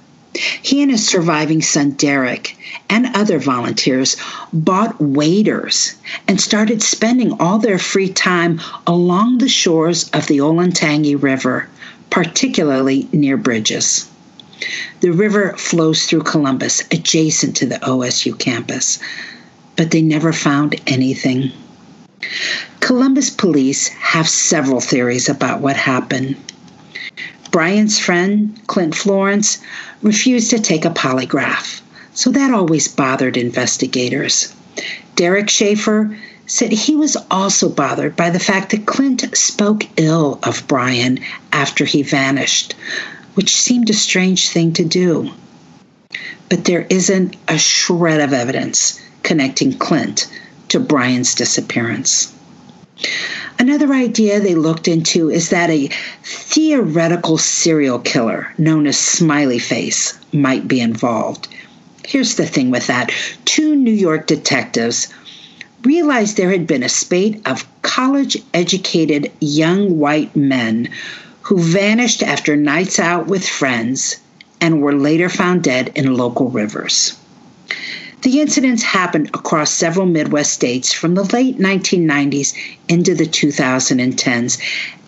He 0.63 0.83
and 0.83 0.91
his 0.91 1.07
surviving 1.07 1.63
son 1.63 1.93
Derek 1.93 2.57
and 2.91 3.15
other 3.15 3.39
volunteers 3.39 4.17
bought 4.53 5.01
waders 5.01 5.95
and 6.27 6.41
started 6.41 6.83
spending 6.83 7.41
all 7.41 7.59
their 7.59 7.79
free 7.79 8.09
time 8.09 8.61
along 8.87 9.39
the 9.39 9.49
shores 9.49 10.11
of 10.11 10.27
the 10.27 10.39
Olentangy 10.39 11.15
River, 11.15 11.69
particularly 12.11 13.09
near 13.13 13.37
bridges. 13.37 14.09
The 15.01 15.11
river 15.11 15.55
flows 15.57 16.05
through 16.05 16.23
Columbus, 16.23 16.83
adjacent 16.91 17.57
to 17.57 17.67
the 17.67 17.79
OSU 17.79 18.39
campus, 18.39 18.99
but 19.77 19.91
they 19.91 20.03
never 20.03 20.33
found 20.33 20.81
anything. 20.87 21.53
Columbus 22.81 23.31
police 23.31 23.89
have 23.89 24.29
several 24.29 24.81
theories 24.81 25.29
about 25.29 25.61
what 25.61 25.77
happened. 25.77 26.37
Brian's 27.51 27.99
friend, 27.99 28.61
Clint 28.67 28.95
Florence, 28.95 29.59
refused 30.03 30.51
to 30.51 30.59
take 30.59 30.85
a 30.85 30.91
polygraph, 30.91 31.81
so 32.13 32.31
that 32.31 32.53
always 32.53 32.89
bothered 32.89 33.37
investigators. 33.37 34.53
Derek 35.17 35.49
Shaffer 35.49 36.17
said 36.47 36.73
he 36.73 36.95
was 36.95 37.17
also 37.31 37.69
bothered 37.69 38.17
by 38.17 38.31
the 38.31 38.39
fact 38.39 38.71
that 38.71 38.87
Clint 38.87 39.25
spoke 39.37 39.87
ill 39.97 40.39
of 40.43 40.67
Brian 40.67 41.21
after 41.53 41.85
he 41.85 42.03
vanished, 42.03 42.75
which 43.35 43.57
seemed 43.57 43.89
a 43.89 43.95
strange 43.95 44.49
thing 44.49 44.73
to 44.75 44.85
do. 44.85 45.31
But 46.49 46.65
there 46.65 46.87
isn't 46.91 47.37
a 47.49 47.59
shred 47.59 48.21
of 48.21 48.33
evidence 48.33 49.01
connecting 49.23 49.73
Clint 49.73 50.29
to 50.69 50.81
Brian's 50.81 51.35
disappearance. 51.35 52.33
Another 53.59 53.93
idea 53.93 54.41
they 54.41 54.55
looked 54.55 54.89
into 54.89 55.31
is 55.31 55.51
that 55.51 55.71
a 55.71 55.89
theoretical 56.23 57.39
serial 57.39 57.99
killer 57.99 58.53
known 58.59 58.87
as 58.87 58.99
Smiley 58.99 59.59
Face 59.59 60.15
might 60.33 60.67
be 60.67 60.81
involved. 60.81 61.49
Here's 62.07 62.35
the 62.35 62.47
thing 62.47 62.71
with 62.71 62.87
that 62.89 63.13
two 63.45 63.75
New 63.75 63.93
York 63.93 64.27
detectives 64.27 65.09
realized 65.83 66.37
there 66.37 66.51
had 66.51 66.67
been 66.67 66.83
a 66.83 66.89
spate 66.89 67.41
of 67.47 67.67
college 67.83 68.37
educated 68.53 69.31
young 69.41 69.99
white 69.99 70.35
men 70.35 70.89
who 71.43 71.59
vanished 71.59 72.23
after 72.23 72.57
nights 72.57 72.99
out 72.99 73.27
with 73.27 73.47
friends 73.47 74.17
and 74.61 74.81
were 74.81 74.95
later 74.95 75.29
found 75.29 75.63
dead 75.63 75.93
in 75.95 76.15
local 76.15 76.49
rivers. 76.49 77.17
The 78.25 78.41
incidents 78.41 78.83
happened 78.83 79.29
across 79.35 79.71
several 79.71 80.07
Midwest 80.07 80.55
states 80.55 80.95
from 80.95 81.15
the 81.15 81.25
late 81.25 81.59
1990s 81.59 82.55
into 82.89 83.15
the 83.15 83.27
2010s, 83.27 84.59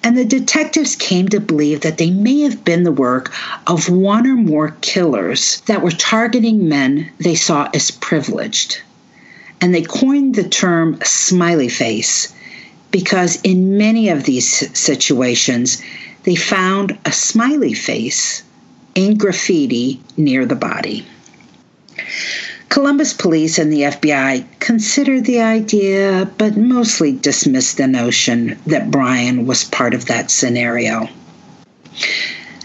and 0.03 0.19
the 0.19 0.25
detectives 0.27 0.97
came 0.97 1.27
to 1.31 1.41
believe 1.41 1.81
that 1.81 1.97
they 1.97 2.11
may 2.11 2.41
have 2.41 2.63
been 2.63 2.83
the 2.83 2.93
work 2.93 3.33
of 3.67 3.89
one 3.89 4.27
or 4.27 4.37
more 4.37 4.77
killers 4.83 5.63
that 5.65 5.81
were 5.81 5.93
targeting 5.93 6.69
men 6.69 7.11
they 7.17 7.35
saw 7.35 7.71
as 7.73 7.91
privileged. 7.91 8.83
And 9.63 9.75
they 9.75 9.81
coined 9.81 10.35
the 10.35 10.47
term 10.47 10.99
smiley 11.03 11.71
face 11.71 12.35
because 12.91 13.41
in 13.41 13.79
many 13.79 14.11
of 14.11 14.25
these 14.25 14.79
situations, 14.79 15.81
they 16.25 16.35
found 16.35 16.99
a 17.07 17.13
smiley 17.13 17.73
face 17.73 18.43
in 18.95 19.17
graffiti 19.17 20.03
near 20.19 20.45
the 20.45 20.55
body. 20.55 21.07
Columbus 22.69 23.13
police 23.13 23.59
and 23.59 23.73
the 23.73 23.83
FBI 23.83 24.45
considered 24.61 25.25
the 25.25 25.41
idea, 25.41 26.31
but 26.37 26.57
mostly 26.57 27.13
dismissed 27.13 27.77
the 27.77 27.87
notion 27.87 28.59
that 28.67 28.91
Brian 28.91 29.47
was 29.47 29.65
part 29.65 29.95
of 29.95 30.07
that 30.07 30.31
scenario. 30.31 31.09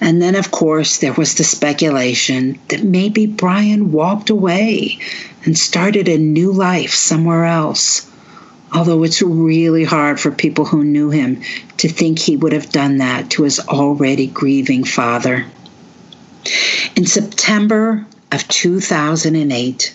And 0.02 0.22
then, 0.22 0.36
of 0.36 0.50
course, 0.50 0.98
there 0.98 1.14
was 1.14 1.36
the 1.36 1.44
speculation 1.44 2.60
that 2.70 2.84
maybe 2.84 3.28
Brian 3.28 3.92
walked 3.92 4.32
away 4.32 4.98
and 5.46 5.58
started 5.58 6.08
a 6.08 6.18
new 6.18 6.52
life 6.52 6.94
somewhere 6.94 7.46
else. 7.46 8.08
Although 8.74 9.04
it's 9.04 9.22
really 9.22 9.84
hard 9.84 10.20
for 10.20 10.32
people 10.32 10.66
who 10.66 10.84
knew 10.84 11.12
him 11.12 11.42
to 11.78 11.88
think 11.88 12.18
he 12.18 12.38
would 12.38 12.54
have 12.54 12.72
done 12.72 12.98
that 12.98 13.30
to 13.32 13.44
his 13.44 13.60
already 13.60 14.28
grieving 14.28 14.84
father. 14.84 15.46
In 16.96 17.06
September 17.06 18.06
of 18.32 18.48
2008, 18.48 19.94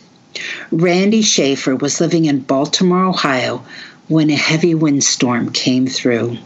Randy 0.71 1.23
Shaffer 1.23 1.75
was 1.77 2.01
living 2.01 2.27
in 2.27 2.41
Baltimore, 2.41 3.05
Ohio, 3.05 3.65
when 4.09 4.31
a 4.31 4.37
heavy 4.37 4.75
windstorm 4.75 5.51
came 5.51 5.87
through. 5.87 6.39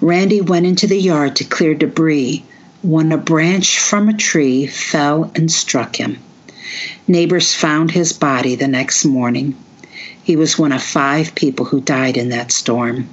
Randy 0.00 0.40
went 0.40 0.66
into 0.66 0.86
the 0.86 0.98
yard 0.98 1.36
to 1.36 1.44
clear 1.44 1.74
debris 1.74 2.44
when 2.82 3.12
a 3.12 3.18
branch 3.18 3.78
from 3.78 4.08
a 4.08 4.16
tree 4.16 4.66
fell 4.66 5.30
and 5.34 5.50
struck 5.50 5.96
him. 5.96 6.18
Neighbors 7.08 7.54
found 7.54 7.90
his 7.90 8.12
body 8.12 8.54
the 8.54 8.68
next 8.68 9.04
morning. 9.04 9.56
He 10.22 10.36
was 10.36 10.58
one 10.58 10.72
of 10.72 10.82
five 10.82 11.34
people 11.34 11.66
who 11.66 11.80
died 11.80 12.16
in 12.16 12.28
that 12.30 12.52
storm. 12.52 13.08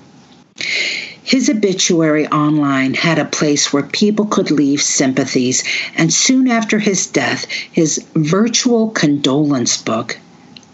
His 1.27 1.49
obituary 1.49 2.25
online 2.29 2.93
had 2.93 3.19
a 3.19 3.25
place 3.25 3.73
where 3.73 3.83
people 3.83 4.27
could 4.27 4.49
leave 4.49 4.81
sympathies, 4.81 5.61
and 5.97 6.13
soon 6.13 6.47
after 6.47 6.79
his 6.79 7.05
death, 7.05 7.45
his 7.49 8.01
virtual 8.15 8.91
condolence 8.91 9.75
book 9.75 10.17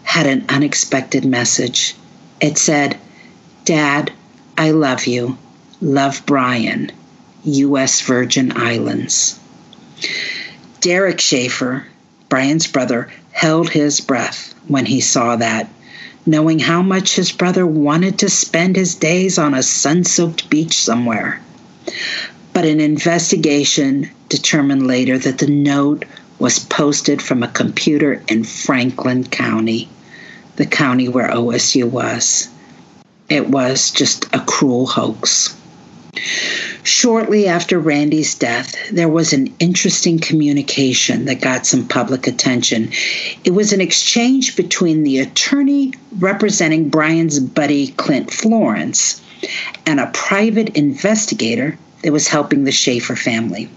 had 0.04 0.28
an 0.28 0.44
unexpected 0.48 1.24
message. 1.24 1.96
It 2.40 2.56
said, 2.56 2.96
Dad, 3.64 4.12
I 4.56 4.70
love 4.70 5.08
you. 5.08 5.36
Love 5.80 6.22
Brian, 6.24 6.92
U.S. 7.42 8.00
Virgin 8.02 8.52
Islands. 8.56 9.40
Derek 10.80 11.20
Shaffer, 11.20 11.84
Brian's 12.28 12.68
brother, 12.68 13.10
held 13.32 13.70
his 13.70 14.00
breath 14.00 14.54
when 14.68 14.86
he 14.86 15.00
saw 15.00 15.34
that 15.34 15.68
knowing 16.26 16.58
how 16.58 16.82
much 16.82 17.16
his 17.16 17.32
brother 17.32 17.66
wanted 17.66 18.18
to 18.18 18.28
spend 18.28 18.76
his 18.76 18.94
days 18.94 19.38
on 19.38 19.54
a 19.54 19.62
sun 19.62 20.04
soaked 20.04 20.48
beach 20.48 20.76
somewhere. 20.76 21.40
But 22.52 22.64
an 22.64 22.80
investigation 22.80 24.10
determined 24.28 24.86
later 24.86 25.18
that 25.18 25.38
the 25.38 25.48
note 25.48 26.04
was 26.38 26.58
posted 26.58 27.20
from 27.20 27.42
a 27.42 27.48
computer 27.48 28.22
in 28.28 28.44
Franklin 28.44 29.24
County, 29.24 29.88
the 30.56 30.66
county 30.66 31.08
where 31.08 31.28
OSU 31.28 31.84
was. 31.84 32.48
It 33.28 33.48
was 33.48 33.90
just 33.90 34.26
a 34.34 34.40
cruel 34.40 34.86
hoax. 34.86 35.56
Shortly 36.84 37.48
after 37.48 37.78
Randy's 37.78 38.34
death, 38.34 38.74
there 38.90 39.08
was 39.08 39.32
an 39.32 39.54
interesting 39.58 40.18
communication 40.18 41.24
that 41.24 41.40
got 41.40 41.66
some 41.66 41.88
public 41.88 42.26
attention. 42.26 42.92
It 43.42 43.52
was 43.52 43.72
an 43.72 43.80
exchange 43.80 44.54
between 44.54 45.02
the 45.02 45.18
attorney 45.18 45.94
representing 46.18 46.90
Brian's 46.90 47.40
buddy, 47.40 47.88
Clint 47.88 48.30
Florence, 48.30 49.20
and 49.86 49.98
a 49.98 50.10
private 50.12 50.76
investigator 50.76 51.78
that 52.02 52.12
was 52.12 52.28
helping 52.28 52.64
the 52.64 52.72
Shaffer 52.72 53.16
family. 53.16 53.68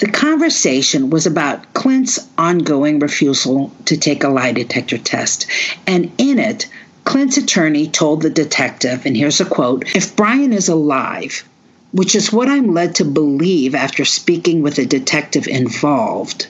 The 0.00 0.10
conversation 0.10 1.10
was 1.10 1.26
about 1.26 1.72
Clint's 1.74 2.18
ongoing 2.36 2.98
refusal 2.98 3.72
to 3.84 3.96
take 3.96 4.24
a 4.24 4.28
lie 4.28 4.52
detector 4.52 4.98
test, 4.98 5.46
and 5.86 6.10
in 6.18 6.38
it, 6.38 6.66
Clint's 7.04 7.36
attorney 7.36 7.88
told 7.88 8.22
the 8.22 8.30
detective, 8.30 9.06
and 9.06 9.16
here's 9.16 9.40
a 9.40 9.44
quote 9.44 9.84
If 9.94 10.16
Brian 10.16 10.52
is 10.52 10.68
alive, 10.68 11.44
which 11.92 12.14
is 12.14 12.32
what 12.32 12.48
I'm 12.48 12.72
led 12.72 12.96
to 12.96 13.04
believe 13.04 13.74
after 13.74 14.04
speaking 14.04 14.62
with 14.62 14.78
a 14.78 14.86
detective 14.86 15.46
involved, 15.46 16.48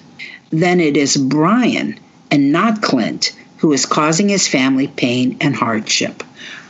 then 0.51 0.81
it 0.81 0.97
is 0.97 1.17
Brian 1.17 1.99
and 2.31 2.53
not 2.53 2.83
Clint 2.83 3.33
who 3.59 3.73
is 3.73 3.87
causing 3.87 4.29
his 4.29 4.49
family 4.49 4.89
pain 4.89 5.37
and 5.41 5.55
hardship. 5.55 6.25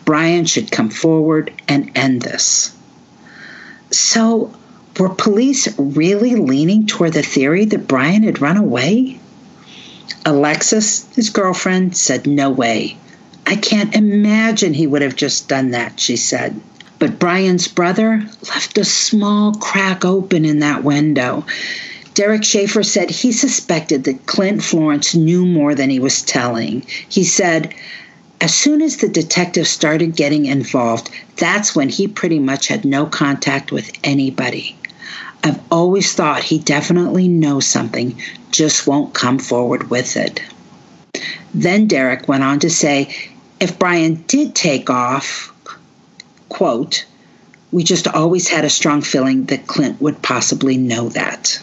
Brian 0.05 0.45
should 0.45 0.71
come 0.71 0.91
forward 0.91 1.53
and 1.67 1.91
end 1.95 2.23
this. 2.23 2.75
So, 3.91 4.53
were 4.99 5.09
police 5.09 5.69
really 5.79 6.35
leaning 6.35 6.87
toward 6.87 7.15
the 7.15 7.23
theory 7.23 7.65
that 7.67 7.89
Brian 7.89 8.25
had 8.25 8.43
run 8.43 8.57
away? 8.59 9.19
Alexis, 10.27 11.07
his 11.15 11.31
girlfriend, 11.31 11.97
said, 11.97 12.27
No 12.27 12.51
way. 12.51 12.97
I 13.47 13.57
can't 13.57 13.95
imagine 13.95 14.75
he 14.75 14.87
would 14.87 15.03
have 15.03 15.17
just 15.17 15.49
done 15.49 15.71
that, 15.71 15.99
she 15.99 16.17
said. 16.17 16.61
But 17.03 17.19
Brian's 17.19 17.67
brother 17.67 18.25
left 18.49 18.79
a 18.79 18.85
small 18.85 19.55
crack 19.55 20.05
open 20.05 20.45
in 20.45 20.61
that 20.61 20.85
window. 20.85 21.45
Derek 22.15 22.45
Shaffer 22.45 22.85
said 22.85 23.11
he 23.11 23.33
suspected 23.33 24.05
that 24.05 24.27
Clint 24.27 24.63
Florence 24.63 25.13
knew 25.13 25.45
more 25.45 25.75
than 25.75 25.91
he 25.91 25.99
was 25.99 26.23
telling. 26.23 26.87
He 27.09 27.25
said, 27.25 27.75
as 28.41 28.55
soon 28.55 28.81
as 28.81 28.99
the 28.99 29.09
detective 29.09 29.67
started 29.67 30.15
getting 30.15 30.47
involved, 30.47 31.11
that's 31.39 31.75
when 31.75 31.89
he 31.89 32.07
pretty 32.07 32.39
much 32.39 32.69
had 32.69 32.85
no 32.85 33.07
contact 33.07 33.73
with 33.73 33.91
anybody. 34.05 34.77
I've 35.43 35.59
always 35.73 36.15
thought 36.15 36.45
he 36.45 36.61
definitely 36.61 37.27
knows 37.27 37.67
something, 37.67 38.17
just 38.53 38.87
won't 38.87 39.13
come 39.13 39.41
forward 39.41 39.91
with 39.91 40.17
it. 40.17 40.41
Then 41.53 41.89
Derek 41.89 42.29
went 42.29 42.45
on 42.45 42.61
to 42.61 42.71
say 42.71 43.13
if 43.59 43.77
Brian 43.77 44.23
did 44.29 44.55
take 44.55 44.89
off, 44.89 45.52
quote, 46.53 47.07
we 47.71 47.83
just 47.83 48.07
always 48.07 48.49
had 48.49 48.65
a 48.65 48.71
strong 48.71 49.01
feeling 49.01 49.45
that 49.47 49.67
Clint 49.67 50.01
would 50.03 50.21
possibly 50.21 50.77
know 50.77 51.09
that. 51.09 51.59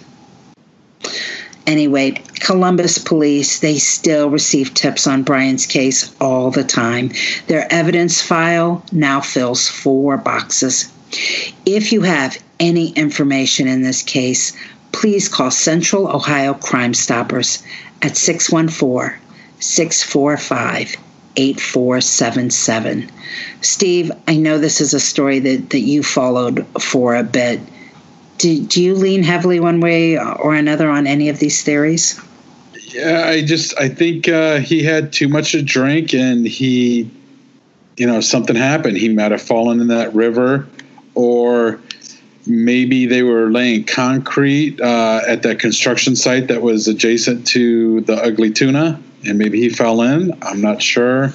Anyway, 1.68 2.20
Columbus 2.40 2.98
police, 2.98 3.60
they 3.60 3.78
still 3.78 4.32
receive 4.32 4.74
tips 4.74 5.06
on 5.06 5.22
Brian's 5.22 5.68
case 5.68 6.12
all 6.20 6.50
the 6.50 6.64
time. 6.64 7.12
Their 7.46 7.72
evidence 7.72 8.20
file 8.20 8.84
now 8.92 9.22
fills 9.22 9.68
four 9.68 10.18
boxes. 10.18 10.92
If 11.68 11.92
you 11.92 12.02
have 12.02 12.42
any 12.60 12.90
information 12.94 13.68
in 13.68 13.84
this 13.84 14.02
case, 14.02 14.54
please 14.92 15.30
call 15.30 15.52
Central 15.52 16.08
Ohio 16.08 16.56
Crime 16.56 16.96
Stoppers 16.96 17.62
at 18.02 18.18
614 18.18 19.20
645 19.60 20.96
8477. 21.40 23.10
Steve, 23.62 24.12
I 24.28 24.36
know 24.36 24.58
this 24.58 24.82
is 24.82 24.94
a 24.94 25.00
story 25.00 25.40
that, 25.40 25.70
that 25.70 25.80
you 25.80 26.04
followed 26.04 26.66
for 26.82 27.16
a 27.16 27.24
bit. 27.24 27.62
Do, 28.38 28.62
do 28.66 28.84
you 28.84 28.96
lean 28.96 29.24
heavily 29.24 29.60
one 29.60 29.80
way 29.80 30.18
or 30.18 30.54
another 30.54 30.90
on 30.90 31.08
any 31.08 31.30
of 31.30 31.40
these 31.40 31.64
theories? 31.64 32.20
Yeah, 32.94 33.26
I 33.28 33.44
just 33.44 33.78
I 33.80 33.88
think 33.88 34.28
uh, 34.28 34.60
he 34.60 34.84
had 34.84 35.14
too 35.14 35.28
much 35.28 35.52
to 35.52 35.62
drink 35.62 36.14
and 36.14 36.46
he, 36.46 37.10
you 37.98 38.08
know, 38.08 38.20
something 38.20 38.56
happened. 38.56 38.98
He 38.98 39.10
might 39.10 39.32
have 39.32 39.42
fallen 39.42 39.80
in 39.80 39.88
that 39.88 40.14
river, 40.14 40.68
or 41.16 41.80
maybe 42.48 43.06
they 43.06 43.24
were 43.24 43.52
laying 43.52 43.84
concrete 43.84 44.82
uh, 44.82 45.22
at 45.28 45.44
that 45.44 45.60
construction 45.60 46.16
site 46.16 46.48
that 46.48 46.62
was 46.62 46.88
adjacent 46.88 47.46
to 47.48 48.02
the 48.02 48.16
Ugly 48.16 48.52
Tuna, 48.52 49.00
and 49.26 49.38
maybe 49.38 49.60
he 49.60 49.70
fell 49.70 50.02
in. 50.02 50.38
I'm 50.42 50.62
not 50.62 50.82
sure, 50.82 51.34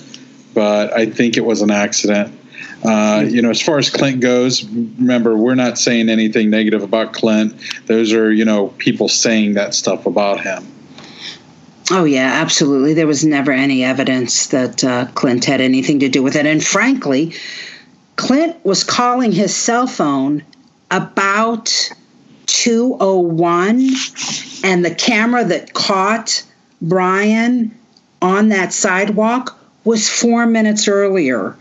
but 0.54 0.92
I 0.92 1.06
think 1.06 1.36
it 1.36 1.44
was 1.44 1.62
an 1.62 1.70
accident. 1.70 2.40
Uh, 2.84 3.24
you 3.26 3.40
know, 3.40 3.50
as 3.50 3.62
far 3.62 3.78
as 3.78 3.88
Clint 3.88 4.20
goes, 4.20 4.64
remember 4.64 5.36
we're 5.36 5.54
not 5.54 5.78
saying 5.78 6.10
anything 6.10 6.50
negative 6.50 6.82
about 6.82 7.14
Clint. 7.14 7.54
Those 7.86 8.12
are 8.12 8.30
you 8.30 8.44
know 8.44 8.68
people 8.78 9.08
saying 9.08 9.54
that 9.54 9.74
stuff 9.74 10.06
about 10.06 10.40
him. 10.40 10.66
Oh, 11.90 12.04
yeah, 12.04 12.40
absolutely. 12.40 12.94
There 12.94 13.06
was 13.06 13.24
never 13.24 13.52
any 13.52 13.84
evidence 13.84 14.46
that 14.48 14.82
uh, 14.82 15.06
Clint 15.14 15.44
had 15.44 15.60
anything 15.60 16.00
to 16.00 16.08
do 16.08 16.22
with 16.22 16.34
it. 16.34 16.46
And 16.46 16.64
frankly, 16.64 17.34
Clint 18.16 18.56
was 18.64 18.82
calling 18.82 19.32
his 19.32 19.54
cell 19.54 19.86
phone 19.86 20.42
about 20.90 21.66
201, 22.46 23.90
and 24.62 24.84
the 24.84 24.94
camera 24.94 25.44
that 25.44 25.74
caught 25.74 26.42
Brian 26.88 27.76
on 28.22 28.48
that 28.50 28.72
sidewalk 28.72 29.58
was 29.84 30.08
four 30.08 30.46
minutes 30.46 30.88
earlier. 30.88 31.56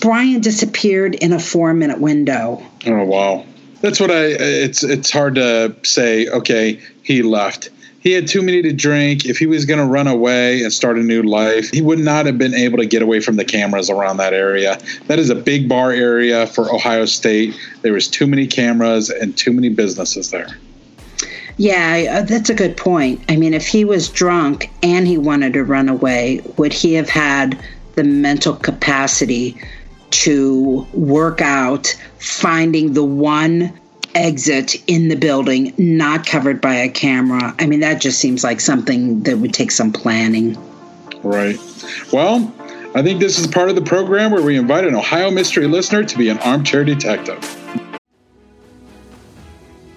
Brian 0.00 0.40
disappeared 0.40 1.14
in 1.14 1.32
a 1.32 1.38
four 1.38 1.74
minute 1.74 2.00
window. 2.00 2.62
Oh, 2.86 3.04
wow. 3.04 3.46
That's 3.80 4.00
what 4.00 4.10
I. 4.10 4.24
It's 4.24 4.82
it's 4.82 5.10
hard 5.10 5.34
to 5.34 5.76
say. 5.82 6.26
Okay, 6.28 6.80
he 7.02 7.22
left 7.22 7.68
he 8.04 8.12
had 8.12 8.28
too 8.28 8.42
many 8.42 8.60
to 8.60 8.72
drink. 8.72 9.24
If 9.24 9.38
he 9.38 9.46
was 9.46 9.64
going 9.64 9.80
to 9.80 9.86
run 9.86 10.06
away 10.06 10.62
and 10.62 10.70
start 10.70 10.98
a 10.98 11.02
new 11.02 11.22
life, 11.22 11.70
he 11.70 11.80
would 11.80 11.98
not 11.98 12.26
have 12.26 12.36
been 12.36 12.54
able 12.54 12.76
to 12.76 12.84
get 12.84 13.00
away 13.00 13.20
from 13.20 13.36
the 13.36 13.46
cameras 13.46 13.88
around 13.88 14.18
that 14.18 14.34
area. 14.34 14.78
That 15.06 15.18
is 15.18 15.30
a 15.30 15.34
big 15.34 15.70
bar 15.70 15.90
area 15.90 16.46
for 16.46 16.72
Ohio 16.72 17.06
State. 17.06 17.58
There 17.80 17.94
was 17.94 18.06
too 18.06 18.26
many 18.26 18.46
cameras 18.46 19.08
and 19.08 19.34
too 19.36 19.54
many 19.54 19.70
businesses 19.70 20.30
there. 20.30 20.48
Yeah, 21.56 22.18
uh, 22.20 22.22
that's 22.22 22.50
a 22.50 22.54
good 22.54 22.76
point. 22.76 23.22
I 23.28 23.36
mean, 23.36 23.54
if 23.54 23.66
he 23.66 23.84
was 23.84 24.08
drunk 24.08 24.70
and 24.82 25.06
he 25.06 25.18
wanted 25.18 25.52
to 25.52 25.64
run 25.64 25.88
away, 25.88 26.40
would 26.56 26.72
he 26.72 26.94
have 26.94 27.08
had 27.08 27.58
the 27.94 28.04
mental 28.04 28.56
capacity 28.56 29.56
to 30.10 30.86
work 30.92 31.40
out 31.40 31.94
finding 32.18 32.92
the 32.92 33.04
one 33.04 33.72
exit 34.14 34.76
in 34.86 35.08
the 35.08 35.16
building 35.16 35.74
not 35.76 36.24
covered 36.24 36.60
by 36.60 36.74
a 36.74 36.88
camera. 36.88 37.54
I 37.58 37.66
mean, 37.66 37.80
that 37.80 38.00
just 38.00 38.20
seems 38.20 38.44
like 38.44 38.60
something 38.60 39.22
that 39.24 39.38
would 39.38 39.52
take 39.52 39.70
some 39.70 39.92
planning. 39.92 40.56
Right. 41.22 41.58
Well, 42.12 42.52
I 42.94 43.02
think 43.02 43.18
this 43.18 43.40
is 43.40 43.46
part 43.48 43.70
of 43.70 43.74
the 43.74 43.82
program 43.82 44.30
where 44.30 44.42
we 44.42 44.56
invite 44.56 44.84
an 44.84 44.94
Ohio 44.94 45.30
mystery 45.30 45.66
listener 45.66 46.04
to 46.04 46.18
be 46.18 46.28
an 46.28 46.38
armchair 46.38 46.84
detective. 46.84 47.38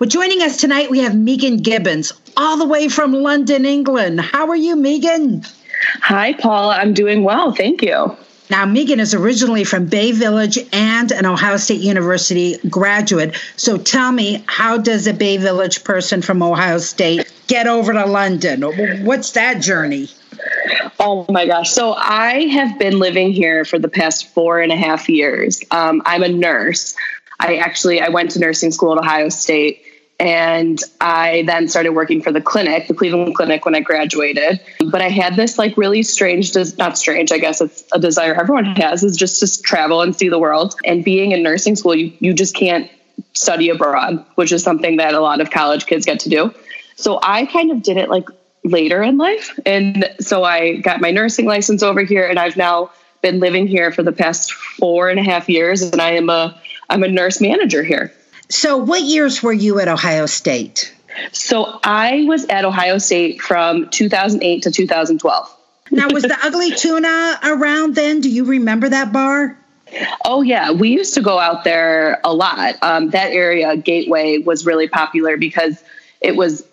Well, 0.00 0.08
joining 0.08 0.40
us 0.40 0.56
tonight, 0.56 0.88
we 0.88 1.00
have 1.00 1.14
Megan 1.14 1.58
Gibbons, 1.58 2.14
all 2.34 2.56
the 2.56 2.64
way 2.64 2.88
from 2.88 3.12
London, 3.12 3.66
England. 3.66 4.18
How 4.18 4.48
are 4.48 4.56
you, 4.56 4.74
Megan? 4.74 5.44
Hi, 6.00 6.32
Paula. 6.32 6.76
I'm 6.76 6.94
doing 6.94 7.22
well. 7.22 7.52
Thank 7.52 7.82
you. 7.82 8.16
Now, 8.48 8.64
Megan 8.64 8.98
is 8.98 9.12
originally 9.12 9.62
from 9.62 9.84
Bay 9.84 10.12
Village 10.12 10.58
and 10.72 11.12
an 11.12 11.26
Ohio 11.26 11.58
State 11.58 11.82
University 11.82 12.56
graduate. 12.70 13.36
So 13.56 13.76
tell 13.76 14.10
me, 14.10 14.42
how 14.46 14.78
does 14.78 15.06
a 15.06 15.12
Bay 15.12 15.36
Village 15.36 15.84
person 15.84 16.22
from 16.22 16.42
Ohio 16.42 16.78
State 16.78 17.30
get 17.46 17.66
over 17.66 17.92
to 17.92 18.06
London? 18.06 18.62
What's 19.04 19.32
that 19.32 19.60
journey? 19.60 20.08
Oh 20.98 21.26
my 21.28 21.46
gosh. 21.46 21.72
So 21.72 21.92
I 21.92 22.46
have 22.46 22.78
been 22.78 22.98
living 22.98 23.32
here 23.32 23.66
for 23.66 23.78
the 23.78 23.88
past 23.88 24.32
four 24.32 24.60
and 24.60 24.72
a 24.72 24.76
half 24.76 25.10
years. 25.10 25.60
Um, 25.70 26.00
I'm 26.06 26.22
a 26.22 26.28
nurse. 26.30 26.96
I 27.38 27.56
actually 27.56 28.00
I 28.00 28.08
went 28.08 28.30
to 28.30 28.38
nursing 28.38 28.72
school 28.72 28.92
at 28.92 28.98
Ohio 28.98 29.28
State 29.28 29.82
And 30.20 30.78
I 31.00 31.44
then 31.46 31.66
started 31.66 31.90
working 31.90 32.20
for 32.20 32.30
the 32.30 32.42
clinic, 32.42 32.88
the 32.88 32.94
Cleveland 32.94 33.34
Clinic, 33.34 33.64
when 33.64 33.74
I 33.74 33.80
graduated. 33.80 34.60
But 34.90 35.00
I 35.00 35.08
had 35.08 35.34
this 35.34 35.56
like 35.56 35.76
really 35.78 36.02
strange, 36.02 36.54
not 36.76 36.98
strange, 36.98 37.32
I 37.32 37.38
guess 37.38 37.62
it's 37.62 37.84
a 37.92 37.98
desire 37.98 38.34
everyone 38.34 38.66
has, 38.76 39.02
is 39.02 39.16
just 39.16 39.40
to 39.40 39.62
travel 39.62 40.02
and 40.02 40.14
see 40.14 40.28
the 40.28 40.38
world. 40.38 40.74
And 40.84 41.02
being 41.02 41.32
in 41.32 41.42
nursing 41.42 41.74
school, 41.74 41.94
you, 41.94 42.12
you 42.20 42.34
just 42.34 42.54
can't 42.54 42.90
study 43.32 43.70
abroad, 43.70 44.24
which 44.34 44.52
is 44.52 44.62
something 44.62 44.98
that 44.98 45.14
a 45.14 45.20
lot 45.20 45.40
of 45.40 45.50
college 45.50 45.86
kids 45.86 46.04
get 46.04 46.20
to 46.20 46.28
do. 46.28 46.54
So 46.96 47.18
I 47.22 47.46
kind 47.46 47.70
of 47.70 47.82
did 47.82 47.96
it 47.96 48.10
like 48.10 48.28
later 48.62 49.02
in 49.02 49.16
life. 49.16 49.58
And 49.64 50.04
so 50.20 50.44
I 50.44 50.76
got 50.76 51.00
my 51.00 51.10
nursing 51.10 51.46
license 51.46 51.82
over 51.82 52.02
here 52.02 52.26
and 52.28 52.38
I've 52.38 52.58
now 52.58 52.90
been 53.22 53.40
living 53.40 53.66
here 53.66 53.90
for 53.90 54.02
the 54.02 54.12
past 54.12 54.52
four 54.52 55.08
and 55.08 55.18
a 55.18 55.22
half 55.22 55.48
years 55.48 55.82
and 55.82 56.00
I 56.00 56.12
am 56.12 56.28
a 56.28 56.60
I'm 56.88 57.02
a 57.02 57.08
nurse 57.08 57.40
manager 57.40 57.82
here. 57.82 58.12
So, 58.50 58.76
what 58.76 59.02
years 59.02 59.42
were 59.44 59.52
you 59.52 59.78
at 59.78 59.86
Ohio 59.86 60.26
State? 60.26 60.92
So, 61.30 61.78
I 61.84 62.24
was 62.26 62.46
at 62.46 62.64
Ohio 62.64 62.98
State 62.98 63.40
from 63.40 63.88
2008 63.90 64.64
to 64.64 64.70
2012. 64.72 65.56
now, 65.92 66.08
was 66.10 66.24
the 66.24 66.36
Ugly 66.42 66.72
Tuna 66.72 67.38
around 67.44 67.94
then? 67.94 68.20
Do 68.20 68.28
you 68.28 68.44
remember 68.44 68.88
that 68.88 69.12
bar? 69.12 69.56
Oh 70.24 70.42
yeah, 70.42 70.72
we 70.72 70.90
used 70.90 71.14
to 71.14 71.22
go 71.22 71.38
out 71.38 71.62
there 71.62 72.20
a 72.24 72.34
lot. 72.34 72.74
Um, 72.82 73.10
that 73.10 73.30
area, 73.30 73.76
Gateway, 73.76 74.38
was 74.38 74.66
really 74.66 74.88
popular 74.88 75.36
because 75.36 75.82
it 76.20 76.36
was 76.36 76.64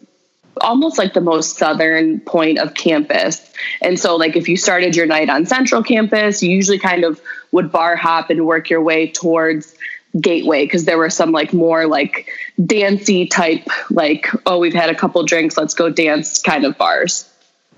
almost 0.62 0.98
like 0.98 1.14
the 1.14 1.22
most 1.22 1.58
southern 1.58 2.20
point 2.22 2.58
of 2.58 2.74
campus. 2.74 3.52
And 3.82 4.00
so, 4.00 4.16
like, 4.16 4.36
if 4.36 4.50
you 4.50 4.58
started 4.58 4.96
your 4.96 5.06
night 5.06 5.30
on 5.30 5.46
Central 5.46 5.84
Campus, 5.84 6.42
you 6.42 6.50
usually 6.50 6.80
kind 6.80 7.04
of 7.04 7.22
would 7.52 7.72
bar 7.72 7.96
hop 7.96 8.30
and 8.30 8.46
work 8.46 8.70
your 8.70 8.82
way 8.82 9.08
towards 9.08 9.76
gateway 10.20 10.66
because 10.66 10.86
there 10.86 10.98
were 10.98 11.10
some 11.10 11.32
like 11.32 11.54
more 11.54 11.86
like 11.86 12.30
dancey 12.66 13.28
type 13.28 13.68
like 13.92 14.28
oh 14.46 14.58
we've 14.58 14.74
had 14.74 14.90
a 14.90 14.96
couple 14.96 15.22
drinks 15.24 15.58
let's 15.58 15.74
go 15.74 15.90
dance 15.90 16.42
kind 16.42 16.66
of 16.66 16.78
bars. 16.78 17.30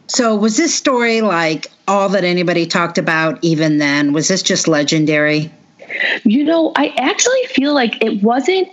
So 0.08 0.36
was 0.36 0.58
this 0.58 0.74
story 0.74 1.22
like 1.22 1.68
all 1.88 2.10
that 2.10 2.24
anybody 2.24 2.66
talked 2.66 2.98
about 2.98 3.38
even 3.44 3.78
then? 3.78 4.12
Was 4.12 4.28
this 4.28 4.42
just 4.42 4.68
legendary? 4.68 5.52
You 6.24 6.44
know 6.44 6.72
i 6.76 6.94
actually 6.98 7.44
feel 7.48 7.74
like 7.74 8.04
it 8.04 8.22
wasn't 8.22 8.70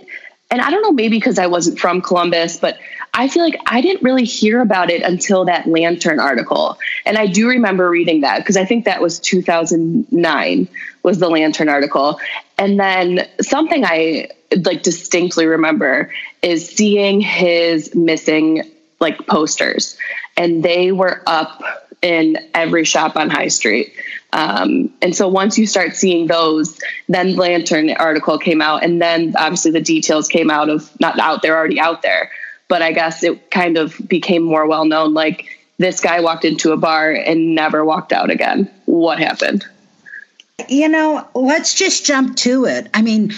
and 0.51 0.61
i 0.61 0.69
don't 0.69 0.81
know 0.81 0.91
maybe 0.91 1.17
because 1.17 1.39
i 1.39 1.47
wasn't 1.47 1.79
from 1.79 2.01
columbus 2.01 2.57
but 2.57 2.77
I 3.13 3.27
feel 3.27 3.43
like 3.43 3.59
I 3.65 3.81
didn't 3.81 4.03
really 4.03 4.25
hear 4.25 4.61
about 4.61 4.89
it 4.89 5.01
until 5.01 5.45
that 5.45 5.67
Lantern 5.67 6.19
article. 6.19 6.77
And 7.05 7.17
I 7.17 7.25
do 7.25 7.47
remember 7.47 7.89
reading 7.89 8.21
that 8.21 8.39
because 8.39 8.57
I 8.57 8.65
think 8.65 8.85
that 8.85 9.01
was 9.01 9.19
2009 9.19 10.67
was 11.03 11.19
the 11.19 11.29
Lantern 11.29 11.69
article. 11.69 12.19
And 12.57 12.79
then 12.79 13.27
something 13.41 13.83
I 13.85 14.29
like 14.63 14.83
distinctly 14.83 15.45
remember 15.45 16.11
is 16.41 16.67
seeing 16.67 17.19
his 17.21 17.93
missing 17.95 18.71
like 18.99 19.25
posters 19.27 19.97
and 20.37 20.63
they 20.63 20.91
were 20.91 21.21
up 21.25 21.63
in 22.01 22.37
every 22.53 22.85
shop 22.85 23.15
on 23.15 23.29
High 23.29 23.47
Street. 23.47 23.93
Um, 24.33 24.93
and 25.01 25.15
so 25.15 25.27
once 25.27 25.57
you 25.57 25.65
start 25.65 25.95
seeing 25.95 26.27
those, 26.27 26.79
then 27.07 27.35
Lantern 27.35 27.89
article 27.91 28.37
came 28.37 28.61
out, 28.61 28.83
and 28.83 29.01
then 29.01 29.33
obviously 29.37 29.71
the 29.71 29.81
details 29.81 30.27
came 30.27 30.51
out 30.51 30.69
of 30.69 30.91
not 30.99 31.17
out, 31.17 31.41
they're 31.41 31.57
already 31.57 31.79
out 31.79 32.01
there 32.01 32.29
but 32.67 32.81
I 32.81 32.91
guess 32.91 33.23
it 33.23 33.49
kind 33.51 33.77
of 33.77 33.95
became 34.07 34.43
more 34.43 34.67
well 34.67 34.85
known. 34.85 35.13
Like 35.13 35.45
this 35.77 35.99
guy 35.99 36.19
walked 36.21 36.45
into 36.45 36.71
a 36.71 36.77
bar 36.77 37.11
and 37.11 37.55
never 37.55 37.85
walked 37.85 38.13
out 38.13 38.29
again. 38.29 38.69
What 38.85 39.19
happened? 39.19 39.65
You 40.67 40.89
know, 40.89 41.27
let's 41.33 41.75
just 41.75 42.05
jump 42.05 42.35
to 42.37 42.65
it. 42.65 42.89
I 42.93 43.01
mean, 43.01 43.33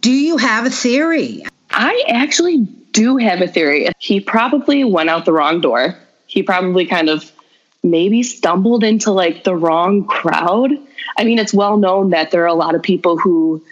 do 0.00 0.10
you 0.10 0.38
have 0.38 0.66
a 0.66 0.70
theory? 0.70 1.44
I 1.70 2.04
actually 2.08 2.58
do 2.92 3.18
have 3.18 3.42
a 3.42 3.46
theory. 3.46 3.88
He 3.98 4.20
probably 4.20 4.82
went 4.82 5.10
out 5.10 5.24
the 5.24 5.32
wrong 5.32 5.60
door. 5.60 5.94
He 6.26 6.42
probably 6.42 6.86
kind 6.86 7.08
of 7.08 7.30
maybe 7.82 8.22
stumbled 8.22 8.82
into 8.82 9.12
like 9.12 9.44
the 9.44 9.54
wrong 9.54 10.04
crowd. 10.04 10.72
I 11.16 11.24
mean, 11.24 11.38
it's 11.38 11.54
well 11.54 11.76
known 11.76 12.10
that 12.10 12.30
there 12.30 12.42
are 12.42 12.46
a 12.46 12.54
lot 12.54 12.74
of 12.74 12.82
people 12.82 13.18
who 13.18 13.62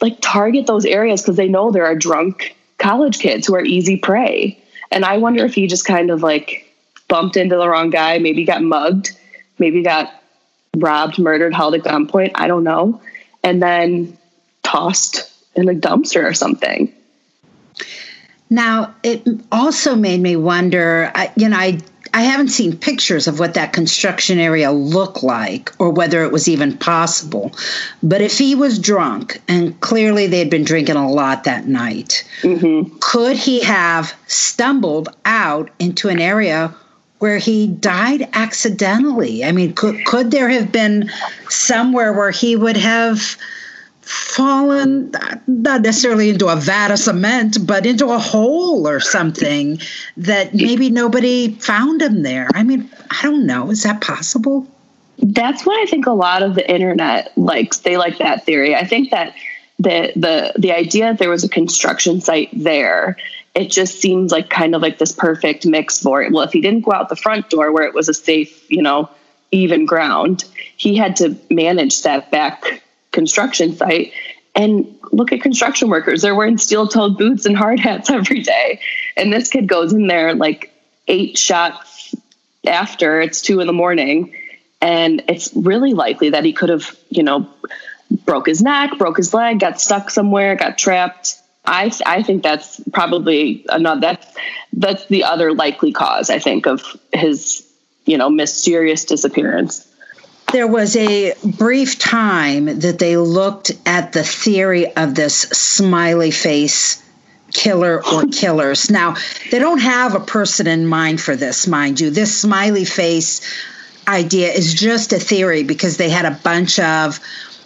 like 0.00 0.18
target 0.20 0.66
those 0.66 0.84
areas 0.84 1.22
because 1.22 1.36
they 1.36 1.48
know 1.48 1.70
there 1.70 1.86
are 1.86 1.96
drunk 1.96 2.54
college 2.84 3.18
kids 3.18 3.46
who 3.46 3.54
are 3.54 3.64
easy 3.64 3.96
prey. 3.96 4.62
And 4.90 5.06
I 5.06 5.16
wonder 5.16 5.44
if 5.46 5.54
he 5.54 5.66
just 5.66 5.86
kind 5.86 6.10
of 6.10 6.22
like 6.22 6.70
bumped 7.08 7.36
into 7.36 7.56
the 7.56 7.66
wrong 7.66 7.88
guy, 7.88 8.18
maybe 8.18 8.44
got 8.44 8.62
mugged, 8.62 9.18
maybe 9.58 9.82
got 9.82 10.22
robbed, 10.76 11.18
murdered, 11.18 11.54
held 11.54 11.74
at 11.74 11.80
gunpoint. 11.80 12.32
I 12.34 12.46
don't 12.46 12.62
know. 12.62 13.00
And 13.42 13.62
then 13.62 14.18
tossed 14.62 15.32
in 15.56 15.68
a 15.68 15.72
dumpster 15.72 16.24
or 16.24 16.34
something. 16.34 16.92
Now, 18.50 18.94
it 19.02 19.26
also 19.50 19.96
made 19.96 20.20
me 20.20 20.36
wonder, 20.36 21.10
you 21.36 21.48
know, 21.48 21.56
I 21.56 21.80
I 22.14 22.22
haven't 22.22 22.48
seen 22.48 22.76
pictures 22.76 23.26
of 23.26 23.40
what 23.40 23.54
that 23.54 23.72
construction 23.72 24.38
area 24.38 24.70
looked 24.70 25.24
like 25.24 25.72
or 25.80 25.90
whether 25.90 26.22
it 26.22 26.30
was 26.30 26.48
even 26.48 26.78
possible. 26.78 27.50
But 28.04 28.20
if 28.20 28.38
he 28.38 28.54
was 28.54 28.78
drunk, 28.78 29.42
and 29.48 29.78
clearly 29.80 30.28
they'd 30.28 30.48
been 30.48 30.62
drinking 30.62 30.94
a 30.94 31.10
lot 31.10 31.42
that 31.42 31.66
night, 31.66 32.24
mm-hmm. 32.42 32.96
could 33.00 33.36
he 33.36 33.60
have 33.64 34.14
stumbled 34.28 35.08
out 35.24 35.70
into 35.80 36.08
an 36.08 36.20
area 36.20 36.72
where 37.18 37.38
he 37.38 37.66
died 37.66 38.28
accidentally? 38.32 39.44
I 39.44 39.50
mean, 39.50 39.72
could, 39.72 40.04
could 40.04 40.30
there 40.30 40.48
have 40.48 40.70
been 40.70 41.10
somewhere 41.48 42.12
where 42.12 42.30
he 42.30 42.54
would 42.54 42.76
have 42.76 43.36
fallen 44.04 45.10
not 45.46 45.80
necessarily 45.80 46.28
into 46.28 46.48
a 46.48 46.56
vat 46.56 46.90
of 46.90 46.98
cement 46.98 47.66
but 47.66 47.86
into 47.86 48.10
a 48.10 48.18
hole 48.18 48.86
or 48.86 49.00
something 49.00 49.78
that 50.16 50.54
maybe 50.54 50.90
nobody 50.90 51.54
found 51.54 52.02
him 52.02 52.22
there. 52.22 52.48
I 52.54 52.62
mean 52.64 52.90
i 53.10 53.22
don't 53.22 53.46
know. 53.46 53.70
Is 53.70 53.82
that 53.84 54.00
possible? 54.00 54.66
That's 55.18 55.64
what 55.64 55.80
i 55.80 55.86
think 55.86 56.06
a 56.06 56.12
lot 56.12 56.42
of 56.42 56.54
the 56.54 56.70
internet 56.70 57.36
likes 57.38 57.78
they 57.78 57.96
like 57.96 58.18
that 58.18 58.44
theory. 58.44 58.74
I 58.74 58.84
think 58.84 59.10
that 59.10 59.34
the 59.78 60.12
the 60.16 60.52
the 60.58 60.72
idea 60.72 61.06
that 61.06 61.18
there 61.18 61.30
was 61.30 61.44
a 61.44 61.48
construction 61.48 62.20
site 62.20 62.50
there 62.52 63.16
it 63.54 63.70
just 63.70 64.00
seems 64.00 64.32
like 64.32 64.50
kind 64.50 64.74
of 64.74 64.82
like 64.82 64.98
this 64.98 65.12
perfect 65.12 65.64
mix 65.64 66.00
for 66.00 66.22
it. 66.22 66.32
Well 66.32 66.42
if 66.42 66.52
he 66.52 66.60
didn't 66.60 66.84
go 66.84 66.92
out 66.92 67.08
the 67.08 67.16
front 67.16 67.48
door 67.48 67.72
where 67.72 67.84
it 67.84 67.94
was 67.94 68.08
a 68.08 68.14
safe 68.14 68.70
you 68.70 68.82
know 68.82 69.08
even 69.50 69.86
ground 69.86 70.44
he 70.76 70.96
had 70.96 71.16
to 71.16 71.36
manage 71.48 72.02
that 72.02 72.30
back 72.30 72.82
construction 73.14 73.74
site 73.74 74.12
and 74.54 74.98
look 75.12 75.32
at 75.32 75.40
construction 75.40 75.88
workers. 75.88 76.22
They're 76.22 76.34
wearing 76.34 76.58
steel 76.58 76.86
toed 76.86 77.16
boots 77.16 77.46
and 77.46 77.56
hard 77.56 77.80
hats 77.80 78.10
every 78.20 78.40
day. 78.40 78.80
And 79.16 79.32
this 79.32 79.48
kid 79.48 79.66
goes 79.66 79.92
in 79.92 80.06
there 80.06 80.34
like 80.34 80.72
eight 81.08 81.38
shots 81.38 82.14
after 82.66 83.20
it's 83.20 83.40
two 83.40 83.60
in 83.60 83.66
the 83.66 83.72
morning. 83.72 84.34
And 84.80 85.22
it's 85.28 85.54
really 85.54 85.94
likely 85.94 86.30
that 86.30 86.44
he 86.44 86.52
could 86.52 86.68
have, 86.68 86.94
you 87.08 87.22
know, 87.22 87.48
broke 88.26 88.46
his 88.46 88.60
neck, 88.60 88.98
broke 88.98 89.16
his 89.16 89.32
leg, 89.32 89.60
got 89.60 89.80
stuck 89.80 90.10
somewhere, 90.10 90.56
got 90.56 90.76
trapped. 90.76 91.40
I 91.64 91.90
I 92.04 92.22
think 92.22 92.42
that's 92.42 92.80
probably 92.92 93.64
another 93.70 94.00
that's 94.00 94.26
that's 94.74 95.06
the 95.06 95.24
other 95.24 95.54
likely 95.54 95.92
cause 95.92 96.28
I 96.28 96.38
think 96.38 96.66
of 96.66 96.82
his 97.12 97.66
you 98.04 98.18
know 98.18 98.28
mysterious 98.28 99.06
disappearance 99.06 99.88
there 100.54 100.68
was 100.68 100.94
a 100.94 101.34
brief 101.58 101.98
time 101.98 102.66
that 102.78 103.00
they 103.00 103.16
looked 103.16 103.72
at 103.86 104.12
the 104.12 104.22
theory 104.22 104.86
of 104.94 105.16
this 105.16 105.40
smiley 105.40 106.30
face 106.30 107.02
killer 107.52 108.00
or 108.06 108.26
killers. 108.32 108.88
Now, 108.88 109.16
they 109.50 109.58
don't 109.58 109.80
have 109.80 110.14
a 110.14 110.20
person 110.20 110.68
in 110.68 110.86
mind 110.86 111.20
for 111.20 111.34
this, 111.34 111.66
mind 111.66 111.98
you. 111.98 112.10
This 112.10 112.40
smiley 112.40 112.84
face 112.84 113.40
idea 114.06 114.52
is 114.52 114.72
just 114.72 115.12
a 115.12 115.18
theory 115.18 115.64
because 115.64 115.96
they 115.96 116.08
had 116.08 116.24
a 116.24 116.38
bunch 116.44 116.78
of 116.78 117.18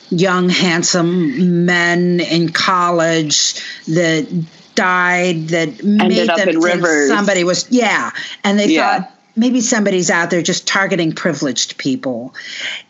young, 0.08 0.48
handsome 0.48 1.66
men 1.66 2.20
in 2.20 2.48
college 2.48 3.62
that 3.86 4.46
died 4.74 5.48
that 5.48 5.68
Ended 5.68 5.98
made 5.98 6.28
them 6.28 6.38
think 6.38 6.64
rivers. 6.64 7.10
somebody 7.10 7.42
was 7.42 7.68
yeah 7.68 8.12
and 8.44 8.60
they 8.60 8.68
yeah. 8.68 9.00
thought 9.00 9.17
maybe 9.38 9.60
somebody's 9.60 10.10
out 10.10 10.30
there 10.30 10.42
just 10.42 10.66
targeting 10.66 11.12
privileged 11.12 11.78
people. 11.78 12.34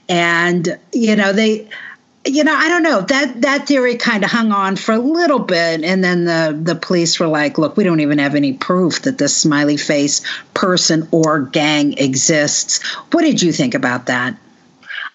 And 0.09 0.79
you 0.93 1.17
know 1.17 1.33
they 1.33 1.69
you 2.27 2.45
know 2.45 2.55
i 2.55 2.69
don't 2.69 2.83
know. 2.83 3.03
That 3.03 3.43
that 3.43 3.69
theory 3.69 3.97
kind 3.97 4.25
of 4.25 4.31
hung 4.31 4.53
on 4.53 4.77
for 4.77 4.93
a 4.93 4.99
little 4.99 5.39
bit 5.39 5.85
and 5.85 6.03
then 6.03 6.25
the 6.25 6.59
the 6.61 6.75
police 6.75 7.21
were 7.21 7.27
like 7.27 7.59
look 7.59 7.77
we 7.77 7.85
don't 7.85 8.01
even 8.01 8.19
have 8.19 8.35
any 8.35 8.53
proof 8.55 9.03
that 9.03 9.19
this 9.19 9.37
smiley 9.37 9.77
face 9.77 10.23
person 10.55 11.09
or 11.13 11.43
gang 11.43 11.97
exists. 11.99 12.83
What 13.13 13.23
did 13.23 13.43
you 13.43 13.53
think 13.53 13.75
about 13.75 14.07
that? 14.07 14.37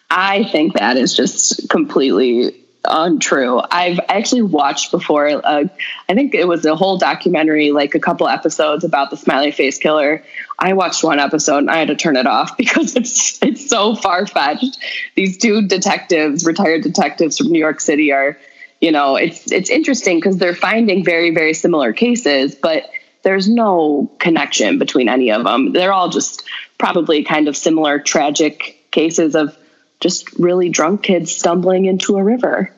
I 0.10 0.44
think 0.46 0.74
that 0.74 0.96
is 0.96 1.14
just 1.14 1.70
completely 1.70 2.63
untrue. 2.86 3.62
I've 3.72 4.00
actually 4.10 4.42
watched 4.42 4.92
before. 4.92 5.28
Uh, 5.28 5.66
I 6.10 6.14
think 6.14 6.36
it 6.36 6.48
was 6.48 6.66
a 6.66 6.76
whole 6.76 6.98
documentary, 6.98 7.72
like 7.72 7.96
a 7.96 8.00
couple 8.00 8.28
episodes 8.28 8.84
about 8.84 9.10
the 9.10 9.18
smiley 9.18 9.52
face 9.52 9.78
killer. 9.78 10.24
I 10.60 10.74
watched 10.74 11.04
one 11.04 11.20
episode 11.20 11.60
and 11.60 11.72
I 11.72 11.78
had 11.78 11.88
to 11.88 11.96
turn 11.96 12.16
it 12.16 12.28
off 12.28 12.58
because 12.58 12.96
it's 12.96 13.42
it's 13.42 13.70
so 13.70 13.96
far 13.96 14.26
fetched. 14.26 14.78
These 15.16 15.38
two 15.38 15.68
detectives, 15.68 16.46
retired 16.46 16.84
detectives 16.84 17.38
from 17.38 17.48
New 17.48 17.60
York 17.60 17.80
City, 17.80 18.12
are 18.12 18.38
you 18.82 18.92
know, 18.92 19.16
it's 19.16 19.52
it's 19.52 19.70
interesting 19.70 20.18
because 20.18 20.38
they're 20.38 20.56
finding 20.56 21.06
very 21.06 21.32
very 21.32 21.54
similar 21.54 21.94
cases, 21.94 22.56
but 22.56 22.90
there's 23.24 23.48
no 23.48 24.12
connection 24.20 24.78
between 24.78 25.08
any 25.08 25.32
of 25.32 25.46
them. 25.46 25.72
They're 25.72 25.94
all 25.94 26.10
just 26.10 26.44
probably 26.78 27.24
kind 27.24 27.48
of 27.48 27.56
similar 27.56 28.00
tragic 28.00 28.92
cases 28.92 29.36
of 29.36 29.58
just 30.04 30.32
really 30.34 30.70
drunk 30.70 31.02
kids 31.02 31.34
stumbling 31.34 31.86
into 31.86 32.18
a 32.18 32.24
river. 32.24 32.72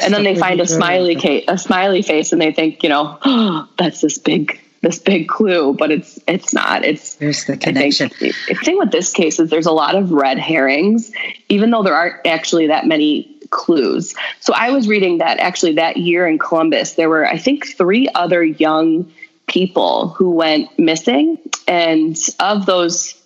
And 0.00 0.12
then 0.12 0.24
they 0.24 0.36
find 0.36 0.60
a 0.60 0.66
smiley 0.66 1.16
case, 1.16 1.46
a 1.48 1.56
smiley 1.56 2.02
face, 2.02 2.32
and 2.32 2.40
they 2.40 2.52
think, 2.52 2.82
you 2.82 2.90
know, 2.90 3.18
oh, 3.24 3.68
that's 3.78 4.02
this 4.02 4.18
big, 4.18 4.60
this 4.82 4.98
big 4.98 5.26
clue, 5.26 5.74
but 5.74 5.90
it's 5.90 6.20
it's 6.28 6.52
not. 6.52 6.84
It's 6.84 7.14
there's 7.14 7.46
the 7.46 7.56
connection. 7.56 8.10
I 8.12 8.14
think, 8.14 8.34
the 8.46 8.54
thing 8.56 8.78
with 8.78 8.92
this 8.92 9.10
case 9.10 9.40
is 9.40 9.48
there's 9.48 9.66
a 9.66 9.72
lot 9.72 9.94
of 9.94 10.12
red 10.12 10.38
herrings, 10.38 11.10
even 11.48 11.70
though 11.70 11.82
there 11.82 11.94
aren't 11.94 12.26
actually 12.26 12.66
that 12.66 12.86
many 12.86 13.34
clues. 13.50 14.14
So 14.40 14.52
I 14.54 14.70
was 14.70 14.86
reading 14.86 15.18
that 15.18 15.38
actually 15.38 15.74
that 15.76 15.96
year 15.96 16.26
in 16.26 16.38
Columbus, 16.38 16.92
there 16.92 17.08
were 17.08 17.26
I 17.26 17.38
think 17.38 17.66
three 17.66 18.08
other 18.14 18.44
young 18.44 19.10
people 19.46 20.08
who 20.08 20.30
went 20.30 20.78
missing, 20.78 21.38
and 21.66 22.18
of 22.38 22.66
those, 22.66 23.18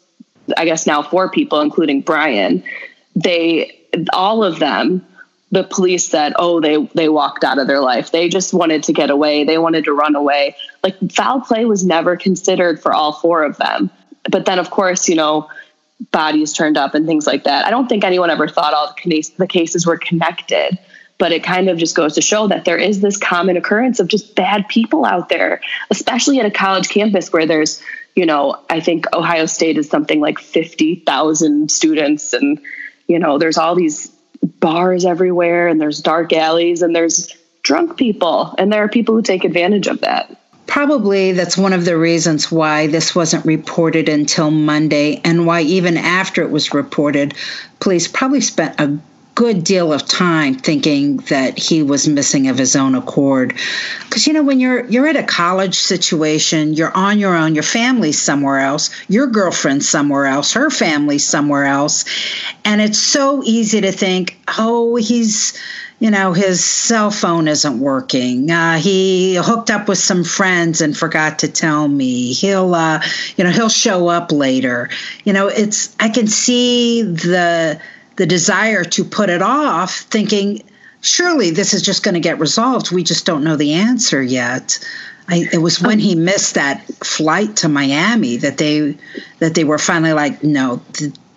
I 0.57 0.67
guess 0.67 0.87
now 0.87 1.03
four 1.03 1.31
people, 1.31 1.61
including 1.61 2.03
Brian, 2.03 2.63
they 3.15 3.77
all 4.13 4.45
of 4.45 4.59
them 4.59 5.05
the 5.53 5.65
police 5.65 6.07
said 6.07 6.33
oh 6.37 6.61
they 6.61 6.77
they 6.95 7.09
walked 7.09 7.45
out 7.45 7.59
of 7.59 7.67
their 7.67 7.81
life. 7.81 8.13
They 8.13 8.29
just 8.29 8.55
wanted 8.55 8.85
to 8.85 8.93
get 8.93 9.11
away. 9.11 9.45
They 9.45 9.59
wanted 9.59 9.85
to 9.85 9.93
run 9.93 10.15
away. 10.15 10.57
Like 10.83 10.97
foul 11.13 11.41
play 11.41 11.65
was 11.65 11.85
never 11.85 12.17
considered 12.17 12.81
for 12.81 12.93
all 12.93 13.13
four 13.13 13.43
of 13.43 13.57
them. 13.57 13.91
But 14.31 14.45
then 14.45 14.59
of 14.59 14.71
course 14.71 15.09
you 15.09 15.17
know 15.17 15.49
bodies 16.13 16.53
turned 16.53 16.77
up 16.77 16.95
and 16.95 17.07
things 17.07 17.27
like 17.27 17.45
that. 17.45 17.67
I 17.67 17.71
don't 17.71 17.89
think 17.89 18.05
anyone 18.05 18.31
ever 18.31 18.49
thought 18.49 18.73
all 18.73 18.87
the, 18.87 19.11
case, 19.11 19.29
the 19.31 19.47
cases 19.47 19.87
were 19.87 19.99
connected. 19.99 20.79
But 21.19 21.33
it 21.33 21.45
kind 21.45 21.69
of 21.69 21.77
just 21.77 21.95
goes 21.95 22.15
to 22.15 22.23
show 22.23 22.47
that 22.47 22.65
there 22.65 22.79
is 22.79 23.03
this 23.03 23.19
common 23.19 23.59
occurrence 23.59 24.01
of 24.01 24.09
just 24.09 24.35
bad 24.35 24.67
people 24.69 25.05
out 25.05 25.29
there 25.29 25.61
especially 25.91 26.41
at 26.41 26.47
a 26.47 26.51
college 26.51 26.89
campus 26.89 27.31
where 27.31 27.45
there's 27.45 27.83
you 28.17 28.25
know 28.25 28.59
i 28.71 28.81
think 28.81 29.05
ohio 29.13 29.45
state 29.45 29.77
is 29.77 29.87
something 29.87 30.19
like 30.21 30.39
50000 30.39 31.71
students 31.71 32.33
and 32.33 32.59
you 33.11 33.19
know 33.19 33.37
there's 33.39 33.59
all 33.59 33.75
these 33.75 34.09
bars 34.61 35.05
everywhere 35.05 35.69
and 35.69 35.81
there's 35.81 36.01
dark 36.01 36.33
alleys 36.33 36.81
and 36.83 36.95
there's 36.95 37.35
drunk 37.63 37.97
people. 37.97 38.55
And 38.59 38.73
there 38.73 38.83
are 38.83 38.89
people 38.89 39.15
who 39.15 39.23
take 39.23 39.45
advantage 39.45 39.87
of 39.87 40.01
that. 40.01 40.37
Probably 40.67 41.33
that's 41.33 41.57
one 41.57 41.73
of 41.73 41.85
the 41.85 41.99
reasons 41.99 42.51
why 42.51 42.87
this 42.87 43.15
wasn't 43.15 43.45
reported 43.45 44.09
until 44.09 44.53
Monday, 44.53 45.21
and 45.25 45.45
why 45.45 45.63
even 45.63 45.97
after 45.97 46.43
it 46.43 46.51
was 46.51 46.73
reported, 46.73 47.35
police 47.81 48.07
probably 48.07 48.41
spent 48.41 48.79
a 48.79 48.97
good 49.41 49.65
deal 49.65 49.91
of 49.91 50.05
time 50.05 50.55
thinking 50.55 51.17
that 51.31 51.59
he 51.59 51.83
was 51.83 52.07
missing 52.07 52.49
of 52.49 52.59
his 52.59 52.77
own 52.77 52.95
accord. 52.95 53.55
Because 54.05 54.27
you 54.27 54.35
know 54.35 54.43
when 54.43 54.61
you're 54.61 54.85
you're 54.85 55.07
at 55.07 55.17
a 55.17 55.23
college 55.23 55.77
situation 55.77 56.75
you're 56.75 56.95
on 56.95 57.19
your 57.19 57.35
own 57.35 57.55
your 57.55 57.63
family's 57.63 58.21
somewhere 58.21 58.59
else 58.59 58.91
your 59.09 59.27
girlfriend's 59.27 59.89
somewhere 59.89 60.27
else 60.27 60.53
her 60.53 60.69
family's 60.69 61.25
somewhere 61.25 61.65
else 61.65 62.05
and 62.67 62.83
it's 62.83 62.99
so 62.99 63.43
easy 63.45 63.81
to 63.81 63.93
think 63.93 64.39
oh 64.59 64.97
he's 64.97 65.59
you 66.01 66.11
know 66.11 66.35
his 66.35 66.63
cell 66.63 67.11
phone 67.11 67.49
isn't 67.49 67.81
working. 67.81 68.51
Uh, 68.51 68.77
he 68.77 69.37
hooked 69.37 69.71
up 69.71 69.89
with 69.89 69.99
some 69.99 70.23
friends 70.23 70.83
and 70.83 70.95
forgot 70.95 71.39
to 71.39 71.49
tell 71.49 71.89
me. 71.89 72.35
He'll 72.35 72.75
uh, 72.75 73.03
you 73.39 73.45
know 73.45 73.51
he'll 73.51 73.71
show 73.71 74.09
up 74.09 74.33
later. 74.33 74.91
You 75.25 75.33
know 75.33 75.49
it's 75.49 75.97
i 75.99 76.11
can 76.11 76.27
see 76.27 77.03
the 77.03 77.81
the 78.21 78.27
desire 78.27 78.85
to 78.85 79.03
put 79.03 79.31
it 79.31 79.41
off, 79.41 80.01
thinking, 80.01 80.63
surely 81.01 81.53
this 81.53 81.73
is 81.73 81.81
just 81.81 82.03
going 82.03 82.13
to 82.13 82.21
get 82.21 82.39
resolved. 82.39 82.93
We 82.93 83.03
just 83.03 83.25
don't 83.25 83.43
know 83.43 83.57
the 83.57 83.73
answer 83.73 84.23
yet. 84.23 84.79
I, 85.27 85.47
it 85.51 85.63
was 85.63 85.81
when 85.81 85.97
oh. 85.97 86.03
he 86.03 86.15
missed 86.17 86.57
that 86.57 86.85
flight 87.03 87.57
to 87.57 87.71
Miami 87.71 88.37
that 88.37 88.59
they 88.59 88.99
that 89.39 89.55
they 89.55 89.65
were 89.65 89.79
finally 89.79 90.13
like, 90.13 90.45
no, 90.45 90.83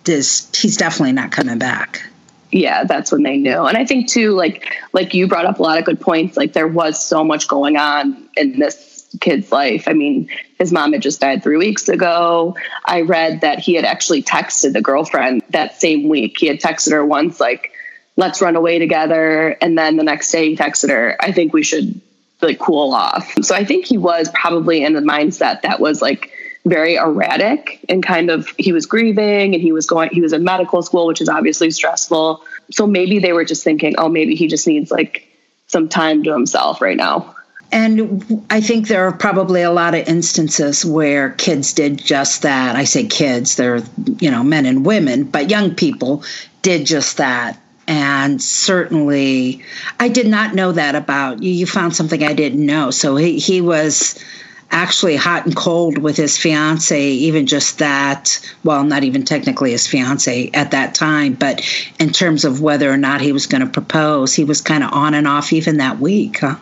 this 0.04 0.54
he's 0.54 0.76
definitely 0.76 1.12
not 1.12 1.32
coming 1.32 1.58
back. 1.58 2.06
Yeah, 2.50 2.84
that's 2.84 3.10
when 3.10 3.22
they 3.22 3.38
knew. 3.38 3.64
And 3.64 3.78
I 3.78 3.86
think 3.86 4.06
too, 4.06 4.32
like 4.32 4.76
like 4.92 5.14
you 5.14 5.26
brought 5.26 5.46
up 5.46 5.60
a 5.60 5.62
lot 5.62 5.78
of 5.78 5.86
good 5.86 6.02
points. 6.02 6.36
Like 6.36 6.52
there 6.52 6.68
was 6.68 7.02
so 7.02 7.24
much 7.24 7.48
going 7.48 7.78
on 7.78 8.28
in 8.36 8.58
this 8.58 8.76
kid's 9.20 9.50
life. 9.52 9.86
I 9.86 9.92
mean, 9.92 10.28
his 10.58 10.72
mom 10.72 10.92
had 10.92 11.02
just 11.02 11.20
died 11.20 11.42
three 11.42 11.56
weeks 11.56 11.88
ago. 11.88 12.56
I 12.84 13.02
read 13.02 13.40
that 13.42 13.58
he 13.58 13.74
had 13.74 13.84
actually 13.84 14.22
texted 14.22 14.72
the 14.72 14.82
girlfriend 14.82 15.42
that 15.50 15.80
same 15.80 16.08
week. 16.08 16.38
He 16.38 16.46
had 16.46 16.60
texted 16.60 16.92
her 16.92 17.04
once, 17.04 17.40
like, 17.40 17.72
let's 18.16 18.40
run 18.40 18.56
away 18.56 18.78
together. 18.78 19.56
And 19.60 19.76
then 19.76 19.96
the 19.96 20.04
next 20.04 20.30
day 20.30 20.50
he 20.50 20.56
texted 20.56 20.90
her, 20.90 21.16
I 21.20 21.32
think 21.32 21.52
we 21.52 21.62
should 21.62 22.00
like 22.40 22.58
cool 22.58 22.92
off. 22.94 23.32
So 23.42 23.54
I 23.54 23.64
think 23.64 23.86
he 23.86 23.98
was 23.98 24.28
probably 24.34 24.84
in 24.84 24.94
a 24.96 25.00
mindset 25.00 25.62
that 25.62 25.80
was 25.80 26.02
like 26.02 26.30
very 26.64 26.96
erratic 26.96 27.84
and 27.88 28.02
kind 28.02 28.30
of 28.30 28.48
he 28.58 28.72
was 28.72 28.86
grieving 28.86 29.54
and 29.54 29.62
he 29.62 29.72
was 29.72 29.86
going 29.86 30.08
he 30.10 30.22
was 30.22 30.32
in 30.32 30.44
medical 30.44 30.82
school 30.82 31.06
which 31.06 31.20
is 31.20 31.28
obviously 31.28 31.70
stressful 31.70 32.42
so 32.70 32.86
maybe 32.86 33.18
they 33.18 33.34
were 33.34 33.44
just 33.44 33.62
thinking 33.62 33.94
oh 33.98 34.08
maybe 34.08 34.34
he 34.34 34.46
just 34.46 34.66
needs 34.66 34.90
like 34.90 35.28
some 35.66 35.90
time 35.90 36.22
to 36.22 36.32
himself 36.32 36.80
right 36.80 36.96
now 36.96 37.33
and 37.74 38.46
I 38.50 38.60
think 38.60 38.86
there 38.86 39.04
are 39.04 39.12
probably 39.12 39.60
a 39.62 39.72
lot 39.72 39.96
of 39.96 40.06
instances 40.06 40.84
where 40.84 41.30
kids 41.30 41.72
did 41.72 41.98
just 41.98 42.42
that. 42.42 42.76
I 42.76 42.84
say 42.84 43.04
kids, 43.04 43.56
they're, 43.56 43.82
you 44.20 44.30
know, 44.30 44.44
men 44.44 44.64
and 44.64 44.86
women, 44.86 45.24
but 45.24 45.50
young 45.50 45.74
people 45.74 46.22
did 46.62 46.86
just 46.86 47.16
that. 47.16 47.60
And 47.88 48.40
certainly, 48.40 49.64
I 49.98 50.08
did 50.08 50.28
not 50.28 50.54
know 50.54 50.70
that 50.70 50.94
about 50.94 51.42
you. 51.42 51.50
You 51.50 51.66
found 51.66 51.96
something 51.96 52.22
I 52.22 52.32
didn't 52.32 52.64
know. 52.64 52.92
So 52.92 53.16
he, 53.16 53.40
he 53.40 53.60
was 53.60 54.24
actually 54.70 55.16
hot 55.16 55.44
and 55.44 55.56
cold 55.56 55.98
with 55.98 56.16
his 56.16 56.38
fiance, 56.38 57.02
even 57.02 57.44
just 57.44 57.80
that. 57.80 58.38
Well, 58.62 58.84
not 58.84 59.02
even 59.02 59.24
technically 59.24 59.72
his 59.72 59.84
fiance 59.84 60.48
at 60.54 60.70
that 60.70 60.94
time, 60.94 61.34
but 61.34 61.60
in 61.98 62.10
terms 62.10 62.44
of 62.44 62.60
whether 62.60 62.88
or 62.88 62.96
not 62.96 63.20
he 63.20 63.32
was 63.32 63.48
going 63.48 63.62
to 63.62 63.68
propose, 63.68 64.32
he 64.32 64.44
was 64.44 64.60
kind 64.60 64.84
of 64.84 64.92
on 64.92 65.12
and 65.12 65.26
off 65.26 65.52
even 65.52 65.78
that 65.78 65.98
week, 65.98 66.38
huh? 66.38 66.54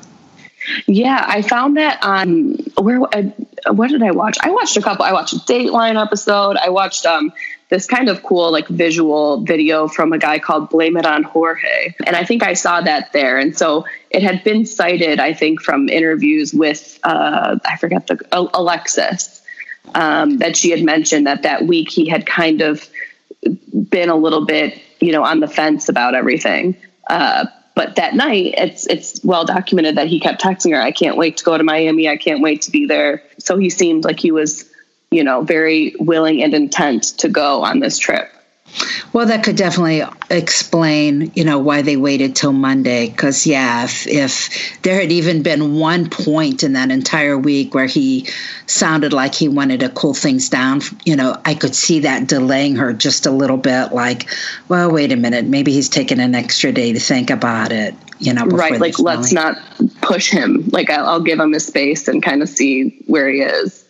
Yeah, 0.86 1.22
I 1.26 1.42
found 1.42 1.76
that 1.76 2.02
on 2.02 2.54
where 2.78 3.02
uh, 3.02 3.72
what 3.72 3.90
did 3.90 4.02
I 4.02 4.12
watch? 4.12 4.38
I 4.40 4.50
watched 4.50 4.76
a 4.76 4.82
couple. 4.82 5.04
I 5.04 5.12
watched 5.12 5.32
a 5.32 5.36
Dateline 5.36 6.00
episode. 6.00 6.56
I 6.56 6.70
watched 6.70 7.04
um 7.04 7.32
this 7.68 7.86
kind 7.86 8.08
of 8.08 8.22
cool 8.22 8.52
like 8.52 8.68
visual 8.68 9.40
video 9.42 9.88
from 9.88 10.12
a 10.12 10.18
guy 10.18 10.38
called 10.38 10.68
Blame 10.70 10.96
It 10.96 11.06
on 11.06 11.22
Jorge, 11.24 11.94
and 12.06 12.14
I 12.14 12.24
think 12.24 12.42
I 12.42 12.54
saw 12.54 12.80
that 12.80 13.12
there. 13.12 13.38
And 13.38 13.56
so 13.56 13.86
it 14.10 14.22
had 14.22 14.44
been 14.44 14.66
cited, 14.66 15.18
I 15.18 15.32
think, 15.32 15.60
from 15.62 15.88
interviews 15.88 16.52
with 16.54 16.98
uh, 17.02 17.58
I 17.64 17.76
forget 17.78 18.06
the 18.06 18.20
Alexis 18.30 19.42
um, 19.94 20.38
that 20.38 20.56
she 20.56 20.70
had 20.70 20.82
mentioned 20.82 21.26
that 21.26 21.42
that 21.42 21.66
week 21.66 21.90
he 21.90 22.08
had 22.08 22.24
kind 22.24 22.60
of 22.60 22.88
been 23.90 24.10
a 24.10 24.16
little 24.16 24.44
bit 24.46 24.80
you 25.00 25.10
know 25.10 25.24
on 25.24 25.40
the 25.40 25.48
fence 25.48 25.88
about 25.88 26.14
everything. 26.14 26.76
Uh, 27.08 27.46
but 27.74 27.96
that 27.96 28.14
night, 28.14 28.54
it's 28.58 28.86
it's 28.86 29.24
well 29.24 29.44
documented 29.44 29.96
that 29.96 30.06
he 30.06 30.20
kept 30.20 30.42
texting 30.42 30.74
her, 30.74 30.80
"I 30.80 30.92
can't 30.92 31.16
wait 31.16 31.38
to 31.38 31.44
go 31.44 31.56
to 31.56 31.64
Miami. 31.64 32.08
I 32.08 32.16
can't 32.16 32.42
wait 32.42 32.62
to 32.62 32.70
be 32.70 32.86
there." 32.86 33.22
So 33.38 33.56
he 33.56 33.70
seemed 33.70 34.04
like 34.04 34.20
he 34.20 34.30
was, 34.30 34.68
you 35.10 35.24
know, 35.24 35.42
very 35.42 35.94
willing 35.98 36.42
and 36.42 36.54
intent 36.54 37.04
to 37.18 37.28
go 37.28 37.62
on 37.62 37.80
this 37.80 37.98
trip. 37.98 38.30
Well, 39.12 39.26
that 39.26 39.44
could 39.44 39.56
definitely 39.56 40.02
explain, 40.30 41.32
you 41.34 41.44
know, 41.44 41.58
why 41.58 41.82
they 41.82 41.96
waited 41.96 42.34
till 42.34 42.52
Monday. 42.52 43.08
Because 43.10 43.46
yeah, 43.46 43.84
if, 43.84 44.06
if 44.06 44.80
there 44.82 45.00
had 45.00 45.12
even 45.12 45.42
been 45.42 45.74
one 45.78 46.08
point 46.08 46.62
in 46.62 46.72
that 46.72 46.90
entire 46.90 47.36
week 47.36 47.74
where 47.74 47.86
he 47.86 48.28
sounded 48.66 49.12
like 49.12 49.34
he 49.34 49.48
wanted 49.48 49.80
to 49.80 49.90
cool 49.90 50.14
things 50.14 50.48
down, 50.48 50.80
you 51.04 51.16
know, 51.16 51.38
I 51.44 51.54
could 51.54 51.74
see 51.74 52.00
that 52.00 52.26
delaying 52.26 52.76
her 52.76 52.92
just 52.92 53.26
a 53.26 53.30
little 53.30 53.58
bit. 53.58 53.92
Like, 53.92 54.30
well, 54.68 54.90
wait 54.90 55.12
a 55.12 55.16
minute, 55.16 55.44
maybe 55.44 55.72
he's 55.72 55.90
taking 55.90 56.20
an 56.20 56.34
extra 56.34 56.72
day 56.72 56.92
to 56.92 57.00
think 57.00 57.30
about 57.30 57.72
it. 57.72 57.94
You 58.18 58.32
know, 58.32 58.44
right? 58.46 58.80
Like, 58.80 58.98
let's 59.00 59.32
not 59.32 59.58
push 60.00 60.30
him. 60.30 60.68
Like, 60.68 60.88
I'll, 60.90 61.06
I'll 61.06 61.20
give 61.20 61.40
him 61.40 61.52
a 61.54 61.60
space 61.60 62.06
and 62.06 62.22
kind 62.22 62.40
of 62.40 62.48
see 62.48 63.02
where 63.06 63.28
he 63.28 63.40
is. 63.40 63.81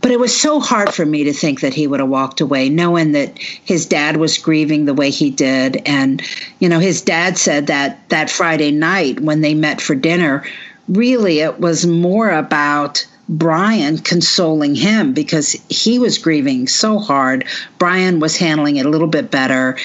But 0.00 0.10
it 0.10 0.20
was 0.20 0.36
so 0.36 0.60
hard 0.60 0.92
for 0.94 1.04
me 1.04 1.24
to 1.24 1.32
think 1.32 1.60
that 1.60 1.74
he 1.74 1.86
would 1.86 2.00
have 2.00 2.08
walked 2.08 2.40
away, 2.40 2.68
knowing 2.68 3.12
that 3.12 3.38
his 3.38 3.86
dad 3.86 4.16
was 4.16 4.38
grieving 4.38 4.84
the 4.84 4.94
way 4.94 5.10
he 5.10 5.30
did. 5.30 5.82
And, 5.86 6.22
you 6.60 6.68
know, 6.68 6.78
his 6.78 7.02
dad 7.02 7.38
said 7.38 7.66
that 7.68 8.08
that 8.08 8.30
Friday 8.30 8.70
night 8.70 9.20
when 9.20 9.40
they 9.40 9.54
met 9.54 9.80
for 9.80 9.94
dinner, 9.94 10.44
really 10.88 11.40
it 11.40 11.60
was 11.60 11.86
more 11.86 12.30
about 12.30 13.06
Brian 13.28 13.98
consoling 13.98 14.74
him 14.74 15.12
because 15.12 15.52
he 15.68 15.98
was 15.98 16.18
grieving 16.18 16.68
so 16.68 16.98
hard. 16.98 17.44
Brian 17.78 18.20
was 18.20 18.36
handling 18.36 18.76
it 18.76 18.86
a 18.86 18.88
little 18.88 19.08
bit 19.08 19.30
better, 19.30 19.76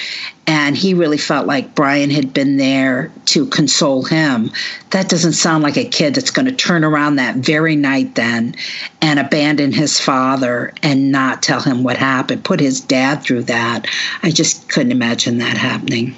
and 0.46 0.76
he 0.76 0.94
really 0.94 1.18
felt 1.18 1.46
like 1.46 1.74
Brian 1.74 2.10
had 2.10 2.32
been 2.32 2.56
there 2.56 3.10
to 3.26 3.46
console 3.46 4.04
him. 4.04 4.50
That 4.90 5.08
doesn't 5.08 5.32
sound 5.32 5.64
like 5.64 5.76
a 5.76 5.84
kid 5.84 6.14
that's 6.14 6.30
going 6.30 6.46
to 6.46 6.52
turn 6.52 6.84
around 6.84 7.16
that 7.16 7.36
very 7.36 7.74
night 7.74 8.14
then 8.14 8.54
and 9.00 9.18
abandon 9.18 9.72
his 9.72 10.00
father 10.00 10.72
and 10.82 11.10
not 11.10 11.42
tell 11.42 11.60
him 11.60 11.82
what 11.82 11.96
happened, 11.96 12.44
put 12.44 12.60
his 12.60 12.80
dad 12.80 13.22
through 13.22 13.44
that. 13.44 13.86
I 14.22 14.30
just 14.30 14.68
couldn't 14.68 14.92
imagine 14.92 15.38
that 15.38 15.56
happening. 15.56 16.14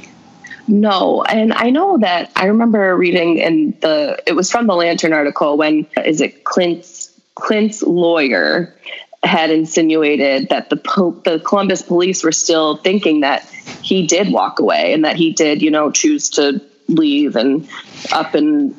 No, 0.66 1.22
and 1.24 1.52
I 1.52 1.70
know 1.70 1.98
that 1.98 2.30
I 2.36 2.46
remember 2.46 2.96
reading 2.96 3.36
in 3.38 3.76
the 3.80 4.22
it 4.26 4.32
was 4.32 4.50
from 4.50 4.66
the 4.66 4.74
Lantern 4.74 5.12
article 5.12 5.58
when 5.58 5.86
is 6.04 6.22
it 6.22 6.44
Clint's 6.44 6.93
Clint's 7.34 7.82
lawyer 7.82 8.74
had 9.22 9.50
insinuated 9.50 10.50
that 10.50 10.70
the 10.70 10.76
the 11.24 11.40
Columbus 11.40 11.82
police 11.82 12.22
were 12.22 12.32
still 12.32 12.76
thinking 12.76 13.20
that 13.20 13.44
he 13.82 14.06
did 14.06 14.30
walk 14.32 14.60
away 14.60 14.92
and 14.92 15.04
that 15.04 15.16
he 15.16 15.32
did, 15.32 15.62
you 15.62 15.70
know, 15.70 15.90
choose 15.90 16.30
to 16.30 16.60
leave 16.88 17.36
and 17.36 17.68
up 18.12 18.34
and 18.34 18.74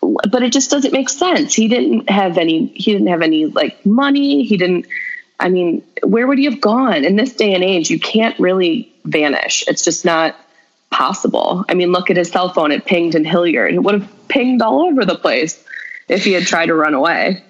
but 0.00 0.42
it 0.42 0.52
just 0.52 0.70
doesn't 0.70 0.92
make 0.92 1.08
sense. 1.08 1.54
He 1.54 1.68
didn't 1.68 2.10
have 2.10 2.38
any 2.38 2.66
he 2.68 2.92
didn't 2.92 3.08
have 3.08 3.22
any 3.22 3.46
like 3.46 3.84
money. 3.84 4.44
He 4.44 4.56
didn't 4.56 4.86
I 5.38 5.48
mean, 5.48 5.82
where 6.02 6.26
would 6.26 6.38
he 6.38 6.44
have 6.46 6.60
gone? 6.60 7.04
In 7.04 7.16
this 7.16 7.34
day 7.34 7.54
and 7.54 7.62
age, 7.62 7.90
you 7.90 7.98
can't 7.98 8.38
really 8.38 8.92
vanish. 9.04 9.64
It's 9.66 9.84
just 9.84 10.04
not 10.04 10.34
possible. 10.90 11.64
I 11.68 11.74
mean, 11.74 11.92
look 11.92 12.10
at 12.10 12.16
his 12.16 12.30
cell 12.30 12.52
phone. 12.52 12.72
It 12.72 12.86
pinged 12.86 13.14
in 13.14 13.24
Hilliard. 13.24 13.74
It 13.74 13.82
would 13.82 14.00
have 14.00 14.28
pinged 14.28 14.62
all 14.62 14.86
over 14.86 15.04
the 15.04 15.16
place 15.16 15.62
if 16.08 16.24
he 16.24 16.32
had 16.32 16.44
tried 16.44 16.66
to 16.66 16.74
run 16.74 16.94
away. 16.94 17.42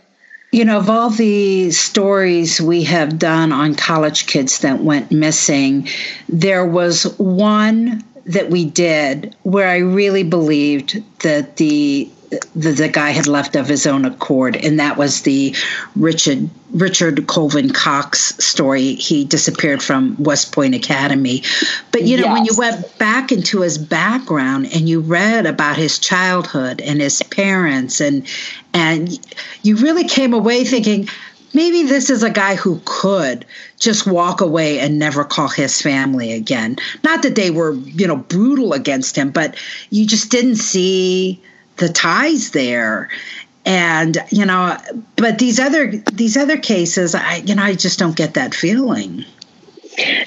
You 0.56 0.64
know, 0.64 0.78
of 0.78 0.88
all 0.88 1.10
the 1.10 1.70
stories 1.70 2.62
we 2.62 2.84
have 2.84 3.18
done 3.18 3.52
on 3.52 3.74
college 3.74 4.26
kids 4.26 4.60
that 4.60 4.80
went 4.80 5.12
missing, 5.12 5.86
there 6.30 6.64
was 6.64 7.02
one 7.18 8.02
that 8.24 8.48
we 8.48 8.64
did 8.64 9.36
where 9.42 9.68
I 9.68 9.80
really 9.80 10.22
believed 10.22 11.02
that 11.20 11.58
the 11.58 12.10
the, 12.54 12.72
the 12.72 12.88
guy 12.88 13.10
had 13.10 13.26
left 13.26 13.54
of 13.54 13.68
his 13.68 13.86
own 13.86 14.06
accord, 14.06 14.56
and 14.56 14.80
that 14.80 14.96
was 14.96 15.20
the 15.22 15.54
Richard 15.94 16.48
Richard 16.76 17.26
Colvin 17.26 17.70
Cox 17.70 18.36
story. 18.36 18.94
He 18.94 19.24
disappeared 19.24 19.82
from 19.82 20.14
West 20.22 20.52
Point 20.52 20.74
Academy, 20.74 21.42
but 21.90 22.02
you 22.02 22.18
know 22.18 22.24
yes. 22.24 22.32
when 22.32 22.44
you 22.44 22.52
went 22.56 22.98
back 22.98 23.32
into 23.32 23.62
his 23.62 23.78
background 23.78 24.68
and 24.74 24.88
you 24.88 25.00
read 25.00 25.46
about 25.46 25.76
his 25.76 25.98
childhood 25.98 26.82
and 26.82 27.00
his 27.00 27.22
parents, 27.22 28.00
and 28.00 28.26
and 28.74 29.18
you 29.62 29.76
really 29.76 30.04
came 30.04 30.34
away 30.34 30.64
thinking 30.64 31.08
maybe 31.54 31.82
this 31.84 32.10
is 32.10 32.22
a 32.22 32.30
guy 32.30 32.54
who 32.54 32.78
could 32.84 33.46
just 33.78 34.06
walk 34.06 34.42
away 34.42 34.78
and 34.78 34.98
never 34.98 35.24
call 35.24 35.48
his 35.48 35.80
family 35.80 36.32
again. 36.32 36.76
Not 37.02 37.22
that 37.22 37.34
they 37.34 37.50
were, 37.50 37.72
you 37.72 38.06
know, 38.06 38.16
brutal 38.16 38.74
against 38.74 39.16
him, 39.16 39.30
but 39.30 39.56
you 39.88 40.06
just 40.06 40.30
didn't 40.30 40.56
see 40.56 41.40
the 41.78 41.88
ties 41.88 42.50
there 42.50 43.08
and 43.66 44.16
you 44.30 44.46
know 44.46 44.78
but 45.16 45.38
these 45.38 45.58
other 45.58 45.88
these 46.12 46.36
other 46.36 46.56
cases 46.56 47.14
i 47.14 47.36
you 47.44 47.54
know 47.54 47.62
i 47.62 47.74
just 47.74 47.98
don't 47.98 48.16
get 48.16 48.34
that 48.34 48.54
feeling. 48.54 49.24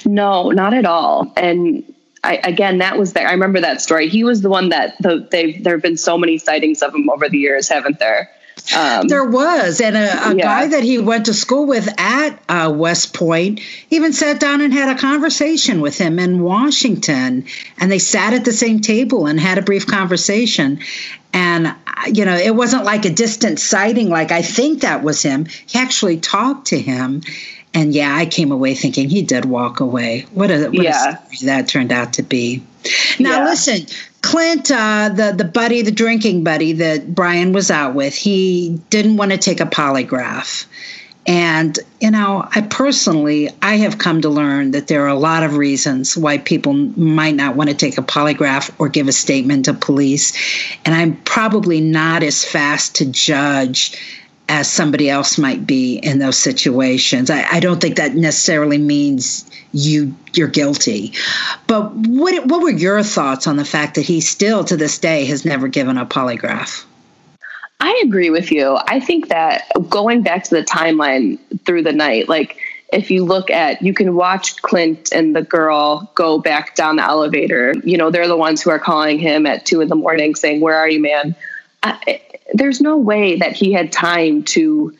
No 0.04 0.50
not 0.50 0.74
at 0.74 0.84
all. 0.84 1.32
And 1.36 1.82
I, 2.22 2.36
again 2.44 2.78
that 2.78 2.98
was 2.98 3.14
there 3.14 3.26
i 3.26 3.32
remember 3.32 3.60
that 3.60 3.80
story. 3.80 4.08
He 4.08 4.22
was 4.22 4.42
the 4.42 4.50
one 4.50 4.68
that 4.68 4.96
the, 5.00 5.26
they've 5.30 5.64
there 5.64 5.74
have 5.74 5.82
been 5.82 5.96
so 5.96 6.18
many 6.18 6.38
sightings 6.38 6.82
of 6.82 6.94
him 6.94 7.08
over 7.08 7.28
the 7.28 7.38
years 7.38 7.68
haven't 7.68 7.98
there 7.98 8.30
um, 8.76 9.08
there 9.08 9.24
was, 9.24 9.80
and 9.80 9.96
a, 9.96 10.30
a 10.30 10.34
yeah. 10.34 10.44
guy 10.44 10.66
that 10.68 10.82
he 10.82 10.98
went 10.98 11.26
to 11.26 11.34
school 11.34 11.66
with 11.66 11.88
at 11.98 12.38
uh, 12.48 12.72
West 12.74 13.14
Point 13.14 13.60
even 13.90 14.12
sat 14.12 14.40
down 14.40 14.60
and 14.60 14.72
had 14.72 14.94
a 14.94 14.98
conversation 14.98 15.80
with 15.80 15.98
him 15.98 16.18
in 16.18 16.42
Washington, 16.42 17.44
and 17.78 17.90
they 17.90 17.98
sat 17.98 18.32
at 18.32 18.44
the 18.44 18.52
same 18.52 18.80
table 18.80 19.26
and 19.26 19.40
had 19.40 19.58
a 19.58 19.62
brief 19.62 19.86
conversation. 19.86 20.80
And 21.32 21.68
uh, 21.68 21.74
you 22.12 22.24
know, 22.24 22.36
it 22.36 22.54
wasn't 22.54 22.84
like 22.84 23.04
a 23.04 23.10
distant 23.10 23.60
sighting. 23.60 24.08
Like 24.08 24.32
I 24.32 24.42
think 24.42 24.82
that 24.82 25.02
was 25.02 25.22
him. 25.22 25.46
He 25.66 25.78
actually 25.78 26.18
talked 26.18 26.68
to 26.68 26.80
him, 26.80 27.22
and 27.74 27.92
yeah, 27.94 28.14
I 28.14 28.26
came 28.26 28.52
away 28.52 28.74
thinking 28.74 29.08
he 29.08 29.22
did 29.22 29.44
walk 29.44 29.80
away. 29.80 30.26
What 30.32 30.50
a 30.50 30.68
what 30.68 30.82
yeah. 30.82 31.18
a 31.22 31.34
story 31.34 31.46
that 31.46 31.68
turned 31.68 31.92
out 31.92 32.14
to 32.14 32.22
be. 32.22 32.62
Now 33.18 33.38
yeah. 33.38 33.44
listen, 33.44 33.86
Clint, 34.22 34.70
uh, 34.70 35.10
the 35.14 35.34
the 35.36 35.44
buddy, 35.44 35.82
the 35.82 35.90
drinking 35.90 36.44
buddy 36.44 36.72
that 36.74 37.14
Brian 37.14 37.52
was 37.52 37.70
out 37.70 37.94
with, 37.94 38.14
he 38.14 38.80
didn't 38.90 39.16
want 39.16 39.32
to 39.32 39.38
take 39.38 39.60
a 39.60 39.66
polygraph. 39.66 40.66
And 41.26 41.78
you 42.00 42.10
know, 42.10 42.46
I 42.54 42.62
personally, 42.62 43.50
I 43.62 43.76
have 43.76 43.98
come 43.98 44.22
to 44.22 44.28
learn 44.28 44.72
that 44.72 44.88
there 44.88 45.04
are 45.04 45.08
a 45.08 45.14
lot 45.14 45.42
of 45.42 45.56
reasons 45.56 46.16
why 46.16 46.38
people 46.38 46.72
might 46.72 47.34
not 47.34 47.56
want 47.56 47.70
to 47.70 47.76
take 47.76 47.98
a 47.98 48.02
polygraph 48.02 48.70
or 48.78 48.88
give 48.88 49.06
a 49.06 49.12
statement 49.12 49.66
to 49.66 49.74
police. 49.74 50.32
And 50.84 50.94
I'm 50.94 51.16
probably 51.22 51.80
not 51.80 52.22
as 52.22 52.44
fast 52.44 52.96
to 52.96 53.06
judge 53.06 54.19
as 54.50 54.68
somebody 54.68 55.08
else 55.08 55.38
might 55.38 55.64
be 55.64 55.96
in 55.98 56.18
those 56.18 56.36
situations. 56.36 57.30
I, 57.30 57.44
I, 57.48 57.60
don't 57.60 57.80
think 57.80 57.96
that 57.96 58.16
necessarily 58.16 58.78
means 58.78 59.48
you 59.72 60.12
you're 60.34 60.48
guilty. 60.48 61.12
But 61.68 61.92
what 61.94 62.46
what 62.46 62.60
were 62.60 62.70
your 62.70 63.04
thoughts 63.04 63.46
on 63.46 63.56
the 63.56 63.64
fact 63.64 63.94
that 63.94 64.02
he 64.02 64.20
still 64.20 64.64
to 64.64 64.76
this 64.76 64.98
day 64.98 65.24
has 65.26 65.44
never 65.44 65.68
given 65.68 65.96
a 65.96 66.04
polygraph? 66.04 66.84
I 67.78 68.02
agree 68.04 68.30
with 68.30 68.50
you. 68.50 68.76
I 68.88 68.98
think 68.98 69.28
that 69.28 69.70
going 69.88 70.22
back 70.22 70.42
to 70.44 70.56
the 70.56 70.64
timeline 70.64 71.38
through 71.64 71.84
the 71.84 71.92
night, 71.92 72.28
like 72.28 72.58
if 72.92 73.08
you 73.08 73.24
look 73.24 73.50
at 73.50 73.80
you 73.80 73.94
can 73.94 74.16
watch 74.16 74.60
Clint 74.62 75.12
and 75.12 75.34
the 75.34 75.42
girl 75.42 76.10
go 76.16 76.38
back 76.40 76.74
down 76.74 76.96
the 76.96 77.04
elevator. 77.04 77.72
You 77.84 77.96
know, 77.96 78.10
they're 78.10 78.26
the 78.26 78.36
ones 78.36 78.62
who 78.62 78.70
are 78.70 78.80
calling 78.80 79.20
him 79.20 79.46
at 79.46 79.64
two 79.64 79.80
in 79.80 79.86
the 79.86 79.94
morning 79.94 80.34
saying, 80.34 80.60
Where 80.60 80.76
are 80.76 80.88
you, 80.88 81.00
man? 81.00 81.36
I, 81.84 82.20
there's 82.52 82.80
no 82.80 82.96
way 82.96 83.36
that 83.36 83.52
he 83.52 83.72
had 83.72 83.92
time 83.92 84.42
to 84.44 84.96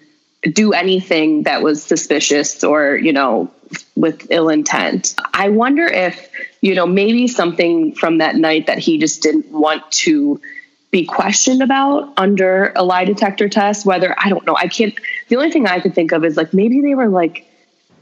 do 0.53 0.73
anything 0.73 1.43
that 1.43 1.63
was 1.63 1.83
suspicious 1.83 2.65
or, 2.65 2.97
you 2.97 3.13
know, 3.13 3.51
with 3.95 4.27
ill 4.31 4.49
intent. 4.49 5.15
I 5.35 5.49
wonder 5.51 5.85
if, 5.85 6.31
you 6.61 6.75
know, 6.75 6.87
maybe 6.87 7.29
something 7.29 7.95
from 7.95 8.19
that 8.19 8.37
night 8.37 8.67
that 8.67 8.79
he 8.79 8.99
just 8.99 9.23
didn't 9.23 9.51
want 9.51 9.91
to 9.93 10.41
be 10.91 11.05
questioned 11.05 11.63
about 11.63 12.13
under 12.17 12.73
a 12.75 12.83
lie 12.83 13.05
detector 13.05 13.49
test, 13.49 13.87
whether 13.87 14.15
I 14.19 14.29
don't 14.29 14.45
know. 14.47 14.57
I 14.57 14.67
can't, 14.67 14.99
the 15.29 15.37
only 15.37 15.51
thing 15.51 15.67
I 15.67 15.79
could 15.79 15.95
think 15.95 16.13
of 16.13 16.25
is 16.25 16.37
like 16.37 16.53
maybe 16.53 16.81
they 16.81 16.95
were 16.95 17.09
like 17.09 17.47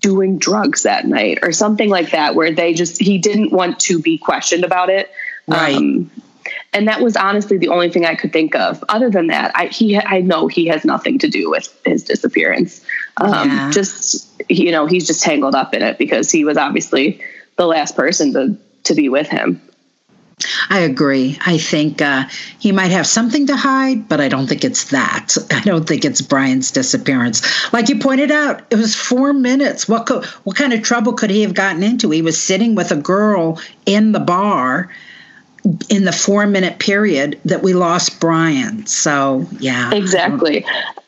doing 0.00 0.38
drugs 0.38 0.84
that 0.84 1.06
night 1.06 1.40
or 1.42 1.52
something 1.52 1.90
like 1.90 2.12
that, 2.12 2.34
where 2.34 2.52
they 2.52 2.72
just, 2.72 3.00
he 3.00 3.18
didn't 3.18 3.52
want 3.52 3.80
to 3.80 4.00
be 4.00 4.16
questioned 4.16 4.64
about 4.64 4.88
it. 4.90 5.10
Right. 5.46 5.76
Um, 5.76 6.10
and 6.72 6.86
that 6.86 7.00
was 7.00 7.16
honestly 7.16 7.56
the 7.56 7.68
only 7.68 7.90
thing 7.90 8.04
I 8.04 8.14
could 8.14 8.32
think 8.32 8.54
of. 8.54 8.84
Other 8.88 9.10
than 9.10 9.28
that, 9.28 9.52
I 9.54 9.66
he 9.66 9.98
I 9.98 10.20
know 10.20 10.48
he 10.48 10.66
has 10.66 10.84
nothing 10.84 11.18
to 11.20 11.28
do 11.28 11.50
with 11.50 11.74
his 11.84 12.04
disappearance. 12.04 12.84
Um, 13.18 13.48
yeah. 13.48 13.70
Just 13.70 14.28
you 14.48 14.70
know, 14.70 14.86
he's 14.86 15.06
just 15.06 15.22
tangled 15.22 15.54
up 15.54 15.74
in 15.74 15.82
it 15.82 15.98
because 15.98 16.30
he 16.30 16.44
was 16.44 16.56
obviously 16.56 17.20
the 17.56 17.66
last 17.66 17.96
person 17.96 18.32
to 18.34 18.56
to 18.84 18.94
be 18.94 19.08
with 19.08 19.28
him. 19.28 19.60
I 20.70 20.80
agree. 20.80 21.36
I 21.44 21.58
think 21.58 22.00
uh, 22.00 22.24
he 22.60 22.70
might 22.70 22.92
have 22.92 23.08
something 23.08 23.48
to 23.48 23.56
hide, 23.56 24.08
but 24.08 24.20
I 24.20 24.28
don't 24.28 24.46
think 24.46 24.64
it's 24.64 24.90
that. 24.90 25.36
I 25.50 25.60
don't 25.60 25.86
think 25.86 26.04
it's 26.04 26.20
Brian's 26.20 26.70
disappearance. 26.70 27.72
Like 27.72 27.88
you 27.88 27.98
pointed 27.98 28.30
out, 28.30 28.62
it 28.70 28.76
was 28.76 28.94
four 28.94 29.32
minutes. 29.32 29.88
What 29.88 30.06
co- 30.06 30.22
what 30.44 30.56
kind 30.56 30.72
of 30.72 30.82
trouble 30.82 31.14
could 31.14 31.30
he 31.30 31.42
have 31.42 31.54
gotten 31.54 31.82
into? 31.82 32.10
He 32.10 32.22
was 32.22 32.40
sitting 32.40 32.74
with 32.74 32.92
a 32.92 32.96
girl 32.96 33.60
in 33.86 34.12
the 34.12 34.20
bar 34.20 34.90
in 35.88 36.04
the 36.04 36.12
four 36.12 36.46
minute 36.46 36.78
period 36.78 37.38
that 37.44 37.62
we 37.62 37.74
lost 37.74 38.20
Brian. 38.20 38.86
So, 38.86 39.46
yeah. 39.58 39.92
Exactly. 39.92 40.64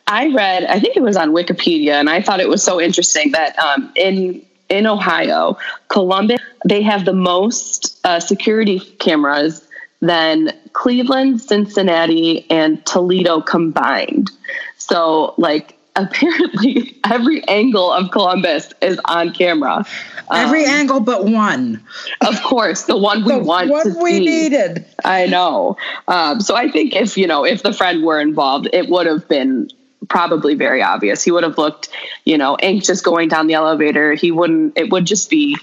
I 0.07 0.33
read, 0.35 0.65
I 0.65 0.81
think 0.81 0.97
it 0.97 1.03
was 1.03 1.17
on 1.17 1.31
Wikipedia, 1.31 1.93
and 1.93 2.11
I 2.11 2.21
thought 2.21 2.41
it 2.41 2.49
was 2.49 2.63
so 2.63 2.81
interesting 2.81 3.33
that 3.33 3.59
um, 3.59 3.93
in 3.95 4.43
in 4.69 4.87
Ohio, 4.87 5.59
Columbus, 5.89 6.41
they 6.65 6.81
have 6.83 7.05
the 7.05 7.13
most 7.13 7.99
uh, 8.05 8.21
security 8.21 8.79
cameras 8.79 9.69
than 10.01 10.53
Cleveland, 10.73 11.41
Cincinnati, 11.41 12.49
and 12.51 12.85
Toledo 12.87 13.41
combined. 13.41 14.31
So, 14.79 15.35
like, 15.37 15.77
apparently 15.97 16.99
every 17.05 17.43
angle 17.45 17.93
of 17.93 18.11
Columbus 18.11 18.72
is 18.80 19.01
on 19.05 19.32
camera. 19.32 19.84
Every 20.32 20.64
um, 20.64 20.70
angle 20.70 21.01
but 21.01 21.24
one. 21.24 21.82
Of 22.20 22.41
course, 22.43 22.84
the 22.84 22.97
one 22.97 23.24
we 23.24 23.32
the 23.32 23.38
want 23.38 23.70
one 23.70 23.93
to 23.93 23.99
we 24.01 24.18
see. 24.18 24.24
needed. 24.24 24.86
I 25.05 25.26
know. 25.26 25.76
Um, 26.09 26.41
so 26.41 26.55
I 26.55 26.70
think 26.70 26.95
if 26.95 27.16
you 27.16 27.26
know 27.26 27.45
if 27.45 27.62
the 27.62 27.72
friend 27.72 28.05
were 28.05 28.20
involved, 28.20 28.68
it 28.72 28.88
would 28.88 29.07
have 29.07 29.28
been 29.28 29.68
probably 30.09 30.55
very 30.55 30.82
obvious. 30.82 31.22
He 31.22 31.30
would 31.30 31.45
have 31.45 31.59
looked, 31.59 31.88
you 32.24 32.38
know, 32.38 32.57
anxious 32.57 33.01
going 33.01 33.28
down 33.28 33.47
the 33.47 33.55
elevator. 33.55 34.14
He 34.14 34.30
wouldn't. 34.30 34.76
It 34.76 34.91
would 34.91 35.07
just 35.07 35.30
be. 35.30 35.57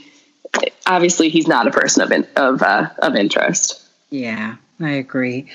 Obviously, 0.87 1.29
he's 1.29 1.47
not 1.47 1.67
a 1.67 1.71
person 1.71 2.01
of 2.01 2.11
in, 2.11 2.27
of 2.35 2.61
uh, 2.61 2.89
of 2.99 3.15
interest. 3.15 3.83
Yeah, 4.09 4.55
I 4.79 4.91
agree. 4.91 5.47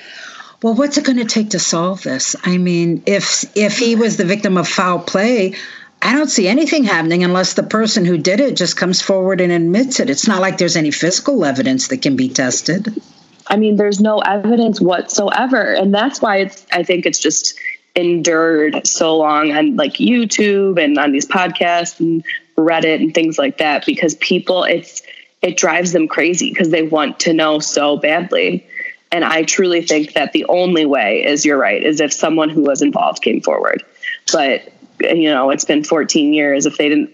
Well, 0.63 0.75
what's 0.75 0.97
it 0.97 1.05
going 1.05 1.19
to 1.19 1.25
take 1.25 1.51
to 1.51 1.59
solve 1.59 2.03
this? 2.03 2.37
I 2.45 2.57
mean, 2.57 3.03
if 3.07 3.45
if 3.57 3.79
he 3.79 3.97
was 3.97 4.17
the 4.17 4.25
victim 4.25 4.57
of 4.57 4.69
foul 4.69 5.01
play, 5.01 5.55
I 6.03 6.15
don't 6.15 6.31
see 6.31 6.49
anything 6.49 6.85
happening 6.85 7.23
unless 7.23 7.55
the 7.55 7.63
person 7.63 8.05
who 8.05 8.19
did 8.19 8.41
it 8.41 8.57
just 8.57 8.77
comes 8.77 9.01
forward 9.01 9.41
and 9.41 9.53
admits 9.53 10.01
it. 10.01 10.11
It's 10.11 10.27
not 10.27 10.41
like 10.41 10.59
there's 10.59 10.77
any 10.77 10.91
physical 10.91 11.45
evidence 11.45 11.89
that 11.89 12.03
can 12.03 12.17
be 12.17 12.29
tested. 12.29 13.01
I 13.47 13.57
mean, 13.57 13.77
there's 13.77 14.01
no 14.01 14.19
evidence 14.21 14.81
whatsoever. 14.81 15.75
And 15.75 15.95
that's 15.95 16.21
why 16.21 16.39
it's, 16.39 16.67
I 16.73 16.83
think 16.83 17.07
it's 17.07 17.19
just 17.19 17.59
endured 17.95 18.87
so 18.87 19.17
long 19.17 19.53
on 19.53 19.77
like 19.77 19.95
YouTube 19.95 20.83
and 20.83 20.99
on 20.99 21.13
these 21.13 21.27
podcasts 21.27 22.01
and 22.01 22.25
Reddit 22.57 23.01
and 23.01 23.15
things 23.15 23.39
like 23.39 23.59
that 23.59 23.87
because 23.87 24.15
people, 24.17 24.65
it's, 24.65 25.03
it 25.41 25.57
drives 25.57 25.93
them 25.93 26.09
crazy 26.09 26.51
because 26.51 26.71
they 26.71 26.83
want 26.83 27.21
to 27.21 27.33
know 27.33 27.59
so 27.59 27.97
badly. 27.97 28.67
And 29.13 29.25
I 29.25 29.43
truly 29.43 29.83
think 29.83 30.15
that 30.15 30.33
the 30.33 30.45
only 30.47 30.87
way 30.87 31.23
is 31.23 31.45
you're 31.45 31.59
right, 31.59 31.83
is 31.83 32.01
if 32.01 32.13
someone 32.13 32.49
who 32.49 32.63
was 32.63 32.81
involved 32.81 33.23
came 33.23 33.43
forward. 33.43 33.85
But, 34.33 34.73
you 35.01 35.31
know, 35.31 35.51
it's 35.51 35.67
been 35.67 35.85
14 35.85 36.33
years. 36.33 36.65
If 36.65 36.79
they 36.79 36.89
didn't, 36.89 37.11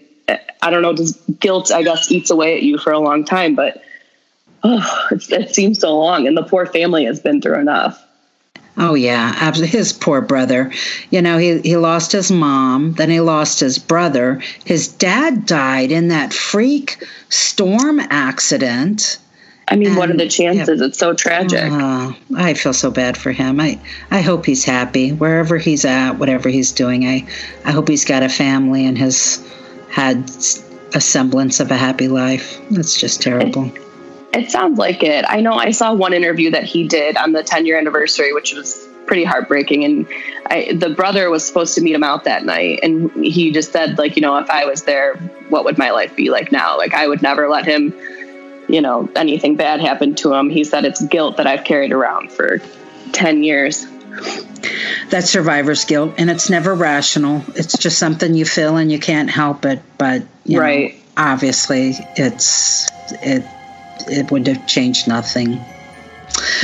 I 0.61 0.69
don't 0.69 0.81
know, 0.81 0.95
does 0.95 1.17
guilt, 1.39 1.71
I 1.71 1.83
guess, 1.83 2.09
eats 2.09 2.29
away 2.29 2.55
at 2.55 2.63
you 2.63 2.77
for 2.77 2.93
a 2.93 2.99
long 2.99 3.25
time, 3.25 3.53
but 3.53 3.83
oh, 4.63 5.07
it 5.11 5.53
seems 5.53 5.79
so 5.79 5.97
long. 5.97 6.25
And 6.25 6.37
the 6.37 6.43
poor 6.43 6.65
family 6.65 7.05
has 7.05 7.19
been 7.19 7.41
through 7.41 7.59
enough. 7.59 8.01
Oh 8.77 8.93
yeah, 8.93 9.33
absolutely. 9.35 9.77
His 9.77 9.91
poor 9.91 10.21
brother. 10.21 10.71
You 11.09 11.21
know, 11.21 11.37
he 11.37 11.59
he 11.61 11.75
lost 11.75 12.13
his 12.13 12.31
mom, 12.31 12.93
then 12.93 13.09
he 13.09 13.19
lost 13.19 13.59
his 13.59 13.77
brother. 13.77 14.41
His 14.63 14.87
dad 14.87 15.45
died 15.45 15.91
in 15.91 16.07
that 16.07 16.31
freak 16.31 17.05
storm 17.27 17.99
accident. 17.99 19.17
I 19.69 19.75
mean, 19.75 19.89
and, 19.89 19.97
what 19.97 20.09
are 20.09 20.17
the 20.17 20.27
chances? 20.27 20.81
It's 20.81 20.97
so 20.97 21.13
tragic. 21.13 21.71
Uh, 21.71 22.11
I 22.35 22.53
feel 22.55 22.73
so 22.73 22.89
bad 22.89 23.15
for 23.15 23.31
him. 23.31 23.59
I 23.59 23.79
I 24.11 24.21
hope 24.21 24.45
he's 24.45 24.63
happy 24.63 25.11
wherever 25.11 25.57
he's 25.57 25.85
at, 25.85 26.13
whatever 26.13 26.49
he's 26.49 26.71
doing. 26.71 27.05
I 27.05 27.27
I 27.65 27.71
hope 27.71 27.87
he's 27.87 28.05
got 28.05 28.23
a 28.23 28.29
family 28.29 28.85
and 28.85 28.97
has 28.97 29.45
had 29.89 30.29
a 30.93 31.01
semblance 31.01 31.59
of 31.59 31.71
a 31.71 31.77
happy 31.77 32.07
life. 32.07 32.59
That's 32.71 32.99
just 32.99 33.21
terrible. 33.21 33.71
It 34.33 34.51
sounds 34.51 34.77
like 34.77 35.03
it. 35.03 35.25
I 35.27 35.41
know 35.41 35.53
I 35.53 35.71
saw 35.71 35.93
one 35.93 36.13
interview 36.13 36.51
that 36.51 36.63
he 36.63 36.87
did 36.87 37.17
on 37.17 37.31
the 37.31 37.43
10 37.43 37.65
year 37.65 37.77
anniversary, 37.77 38.33
which 38.33 38.53
was 38.53 38.87
pretty 39.07 39.23
heartbreaking. 39.23 39.83
And 39.83 40.07
I, 40.47 40.73
the 40.73 40.89
brother 40.89 41.29
was 41.31 41.45
supposed 41.45 41.73
to 41.75 41.81
meet 41.81 41.95
him 41.95 42.03
out 42.03 42.25
that 42.25 42.45
night. 42.45 42.79
And 42.83 43.11
he 43.25 43.51
just 43.51 43.71
said, 43.71 43.97
like, 43.97 44.15
you 44.15 44.21
know, 44.21 44.37
if 44.37 44.49
I 44.49 44.65
was 44.65 44.83
there, 44.83 45.15
what 45.49 45.65
would 45.65 45.79
my 45.79 45.89
life 45.89 46.15
be 46.15 46.29
like 46.29 46.51
now? 46.51 46.77
Like, 46.77 46.93
I 46.93 47.07
would 47.07 47.23
never 47.23 47.49
let 47.49 47.65
him, 47.65 47.91
you 48.69 48.81
know, 48.81 49.09
anything 49.15 49.55
bad 49.55 49.81
happened 49.81 50.17
to 50.19 50.33
him. 50.33 50.49
He 50.49 50.63
said 50.63 50.85
it's 50.85 51.03
guilt 51.05 51.37
that 51.37 51.47
I've 51.47 51.63
carried 51.63 51.91
around 51.91 52.31
for 52.31 52.61
10 53.11 53.43
years. 53.43 53.85
That's 55.09 55.29
survivor's 55.29 55.85
guilt. 55.85 56.13
And 56.17 56.29
it's 56.29 56.49
never 56.49 56.75
rational. 56.75 57.43
It's 57.55 57.77
just 57.77 57.97
something 57.97 58.33
you 58.35 58.45
feel 58.45 58.77
and 58.77 58.91
you 58.91 58.99
can't 58.99 59.29
help 59.29 59.65
it. 59.65 59.81
But, 59.97 60.23
right. 60.47 60.93
Know, 60.93 60.99
obviously, 61.17 61.93
it's, 62.15 62.87
it, 63.23 63.43
it 64.07 64.31
would 64.31 64.47
have 64.47 64.67
changed 64.67 65.07
nothing. 65.07 65.59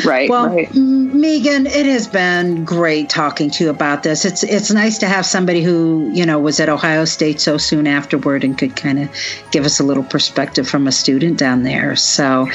Right. 0.06 0.30
Well, 0.30 0.50
right. 0.50 0.74
Megan, 0.74 1.68
it 1.68 1.86
has 1.86 2.08
been 2.08 2.66
great 2.66 3.10
talking 3.10 3.50
to 3.52 3.66
you 3.66 3.70
about 3.70 4.04
this. 4.04 4.26
It's 4.26 4.44
it's 4.44 4.72
nice 4.72 4.98
to 5.00 5.08
have 5.08 5.26
somebody 5.26 5.62
who 5.62 6.10
you 6.14 6.26
know 6.26 6.40
was 6.40 6.60
at 6.60 6.70
Ohio 6.70 7.06
State 7.06 7.40
so 7.40 7.58
soon 7.58 7.88
afterward 7.88 8.44
and 8.44 8.58
could 8.58 8.76
kind 8.76 9.00
of 9.00 9.10
give 9.52 9.66
us 9.66 9.80
a 9.80 9.84
little 9.84 10.04
perspective 10.04 10.68
from 10.68 10.88
a 10.88 10.92
student 10.92 11.38
down 11.38 11.64
there. 11.64 11.96
So. 11.96 12.48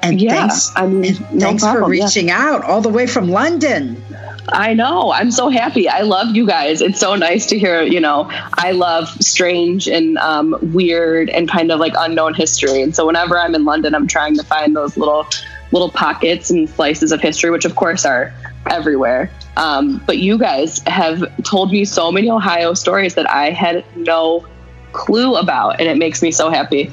And 0.00 0.20
yeah, 0.20 0.46
thanks, 0.46 0.70
I 0.76 0.86
mean, 0.86 1.14
no 1.32 1.40
thanks 1.40 1.64
problem, 1.64 1.82
for 1.82 1.90
reaching 1.90 2.28
yeah. 2.28 2.38
out 2.38 2.62
all 2.62 2.80
the 2.80 2.88
way 2.88 3.08
from 3.08 3.30
London. 3.30 4.00
I 4.52 4.74
know. 4.74 5.12
I'm 5.12 5.30
so 5.30 5.48
happy. 5.48 5.88
I 5.88 6.02
love 6.02 6.34
you 6.34 6.46
guys. 6.46 6.80
It's 6.80 7.00
so 7.00 7.14
nice 7.16 7.46
to 7.46 7.58
hear, 7.58 7.82
you 7.82 8.00
know, 8.00 8.28
I 8.54 8.72
love 8.72 9.08
strange 9.20 9.88
and 9.88 10.16
um, 10.18 10.56
weird 10.72 11.28
and 11.30 11.48
kind 11.48 11.70
of 11.70 11.80
like 11.80 11.94
unknown 11.98 12.34
history. 12.34 12.80
And 12.80 12.94
so 12.94 13.06
whenever 13.06 13.38
I'm 13.38 13.54
in 13.54 13.64
London, 13.64 13.94
I'm 13.94 14.06
trying 14.06 14.36
to 14.36 14.44
find 14.44 14.74
those 14.74 14.96
little 14.96 15.26
little 15.72 15.90
pockets 15.90 16.50
and 16.50 16.68
slices 16.68 17.12
of 17.12 17.20
history, 17.20 17.50
which 17.50 17.64
of 17.64 17.76
course 17.76 18.04
are 18.04 18.32
everywhere. 18.70 19.30
Um, 19.56 20.02
but 20.06 20.18
you 20.18 20.38
guys 20.38 20.80
have 20.86 21.24
told 21.42 21.72
me 21.72 21.84
so 21.84 22.12
many 22.12 22.30
Ohio 22.30 22.74
stories 22.74 23.14
that 23.14 23.28
I 23.30 23.50
had 23.50 23.84
no 23.96 24.46
clue 24.92 25.36
about, 25.36 25.80
and 25.80 25.88
it 25.88 25.96
makes 25.96 26.22
me 26.22 26.30
so 26.30 26.50
happy. 26.50 26.90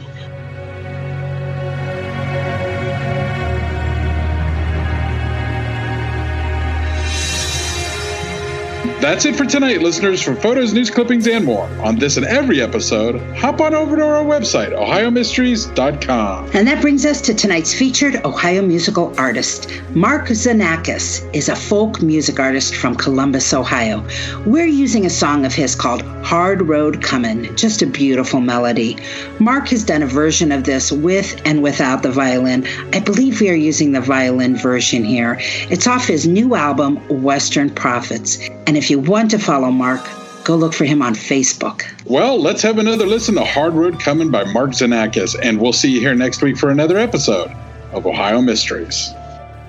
That's 9.02 9.26
it 9.26 9.36
for 9.36 9.46
tonight, 9.46 9.82
listeners. 9.82 10.22
For 10.22 10.36
photos, 10.36 10.74
news 10.74 10.90
clippings, 10.90 11.28
and 11.28 11.46
more 11.46 11.66
on 11.82 11.98
this 11.98 12.18
and 12.18 12.26
every 12.26 12.62
episode, 12.62 13.20
hop 13.36 13.60
on 13.62 13.74
over 13.74 13.96
to 13.96 14.06
our 14.06 14.24
website, 14.24 14.72
ohiomysteries.com. 14.78 16.52
And 16.54 16.68
that 16.68 16.82
brings 16.82 17.06
us 17.06 17.20
to 17.22 17.34
tonight's 17.34 17.74
featured 17.74 18.24
Ohio 18.26 18.62
musical 18.62 19.14
artist. 19.20 19.72
Mark 19.92 20.28
Xenakis 20.28 21.28
is 21.34 21.50
a 21.50 21.56
folk 21.56 22.02
music 22.02 22.40
artist 22.40 22.76
from 22.76 22.96
Columbus, 22.96 23.54
Ohio. 23.54 24.06
We're 24.46 24.66
using 24.66 25.06
a 25.06 25.10
song 25.10 25.46
of 25.46 25.54
his 25.54 25.76
called 25.76 26.04
Hard 26.24 26.62
Road 26.68 27.04
Comin', 27.04 27.56
just 27.56 27.82
a 27.82 27.88
beautiful 27.88 28.42
melody. 28.42 28.98
Mark 29.40 29.68
has 29.70 29.84
done 29.84 30.04
a 30.04 30.08
version 30.08 30.52
of 30.52 30.64
this 30.64 30.92
with 30.92 31.40
and 31.46 31.62
without 31.64 32.04
the 32.04 32.12
violin. 32.12 32.66
I 32.94 33.00
believe 33.00 33.42
we 33.42 33.50
are 33.50 33.56
using 33.56 33.92
the 33.92 34.02
violin 34.02 34.56
version 34.56 35.04
here. 35.04 35.38
It's 35.70 35.88
off 35.88 36.08
his 36.08 36.28
new 36.28 36.56
album, 36.56 36.98
Western 37.24 37.70
Prophets. 37.70 38.40
And 38.68 38.75
if 38.78 38.90
you 38.90 39.00
want 39.00 39.32
to 39.32 39.40
follow 39.40 39.72
Mark, 39.72 40.08
go 40.44 40.56
look 40.56 40.74
for 40.74 40.86
him 40.86 41.02
on 41.02 41.14
Facebook. 41.14 41.84
Well, 42.06 42.40
let's 42.40 42.62
have 42.62 42.78
another 42.78 43.06
listen 43.06 43.36
to 43.36 43.44
Hard 43.44 43.74
Road 43.74 44.00
Comin' 44.00 44.32
by 44.32 44.44
Mark 44.46 44.72
Xenakis, 44.72 45.36
and 45.42 45.60
we'll 45.60 45.74
see 45.74 45.92
you 45.92 46.00
here 46.00 46.16
next 46.16 46.42
week 46.42 46.58
for 46.58 46.70
another 46.70 46.98
episode 46.98 47.52
of 47.92 48.06
Ohio 48.06 48.42
Mysteries. 48.42 49.12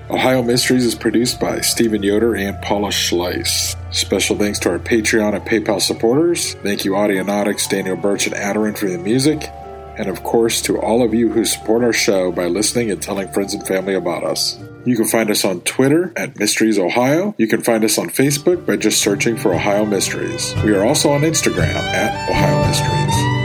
Ohio 0.09 0.41
Mysteries 0.41 0.85
is 0.85 0.95
produced 0.95 1.39
by 1.39 1.59
Stephen 1.59 2.01
Yoder 2.01 2.35
and 2.35 2.61
Paula 2.61 2.89
Schleis. 2.89 3.75
Special 3.93 4.37
thanks 4.37 4.57
to 4.59 4.69
our 4.69 4.79
Patreon 4.79 5.35
and 5.35 5.45
PayPal 5.45 5.81
supporters. 5.81 6.53
Thank 6.55 6.85
you, 6.85 6.91
Audionautics, 6.91 7.69
Daniel 7.69 7.97
Birch, 7.97 8.25
and 8.25 8.35
Adarin 8.35 8.77
for 8.77 8.87
the 8.87 8.97
music. 8.97 9.51
And 9.97 10.09
of 10.09 10.23
course, 10.23 10.61
to 10.63 10.79
all 10.79 11.03
of 11.03 11.13
you 11.13 11.29
who 11.29 11.43
support 11.43 11.83
our 11.83 11.93
show 11.93 12.31
by 12.31 12.45
listening 12.45 12.91
and 12.91 13.01
telling 13.01 13.27
friends 13.29 13.53
and 13.53 13.65
family 13.65 13.95
about 13.95 14.23
us. 14.23 14.59
You 14.85 14.95
can 14.95 15.05
find 15.05 15.29
us 15.31 15.43
on 15.43 15.61
Twitter 15.61 16.13
at 16.15 16.37
Mysteries 16.39 16.77
Ohio. 16.79 17.33
You 17.37 17.47
can 17.47 17.61
find 17.63 17.83
us 17.83 17.97
on 17.97 18.09
Facebook 18.09 18.65
by 18.65 18.77
just 18.77 19.01
searching 19.01 19.35
for 19.35 19.53
Ohio 19.53 19.85
Mysteries. 19.85 20.53
We 20.63 20.73
are 20.73 20.85
also 20.85 21.09
on 21.09 21.21
Instagram 21.21 21.75
at 21.75 22.29
Ohio 22.29 22.65
Mysteries. 22.67 23.37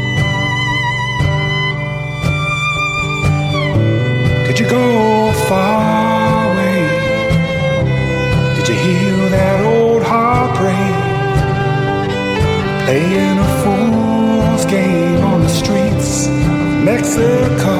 Did 4.46 4.60
you 4.60 4.68
go 4.68 5.32
far 5.48 6.52
away? 6.52 6.88
Did 8.56 8.68
you 8.68 8.74
hear 8.74 9.28
that 9.30 9.64
old 9.64 10.02
heartbreak? 10.02 10.76
Playing 12.84 13.38
Mexico 16.92 17.76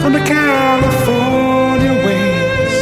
from 0.00 0.12
the 0.14 0.24
California 0.36 1.94
ways. 2.06 2.74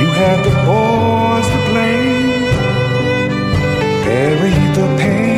You 0.00 0.08
have 0.20 0.40
the 0.48 0.54
boys 0.68 1.46
to 1.52 1.58
blame, 1.68 2.44
buried 4.04 4.74
the 4.76 4.86
pain 5.00 5.37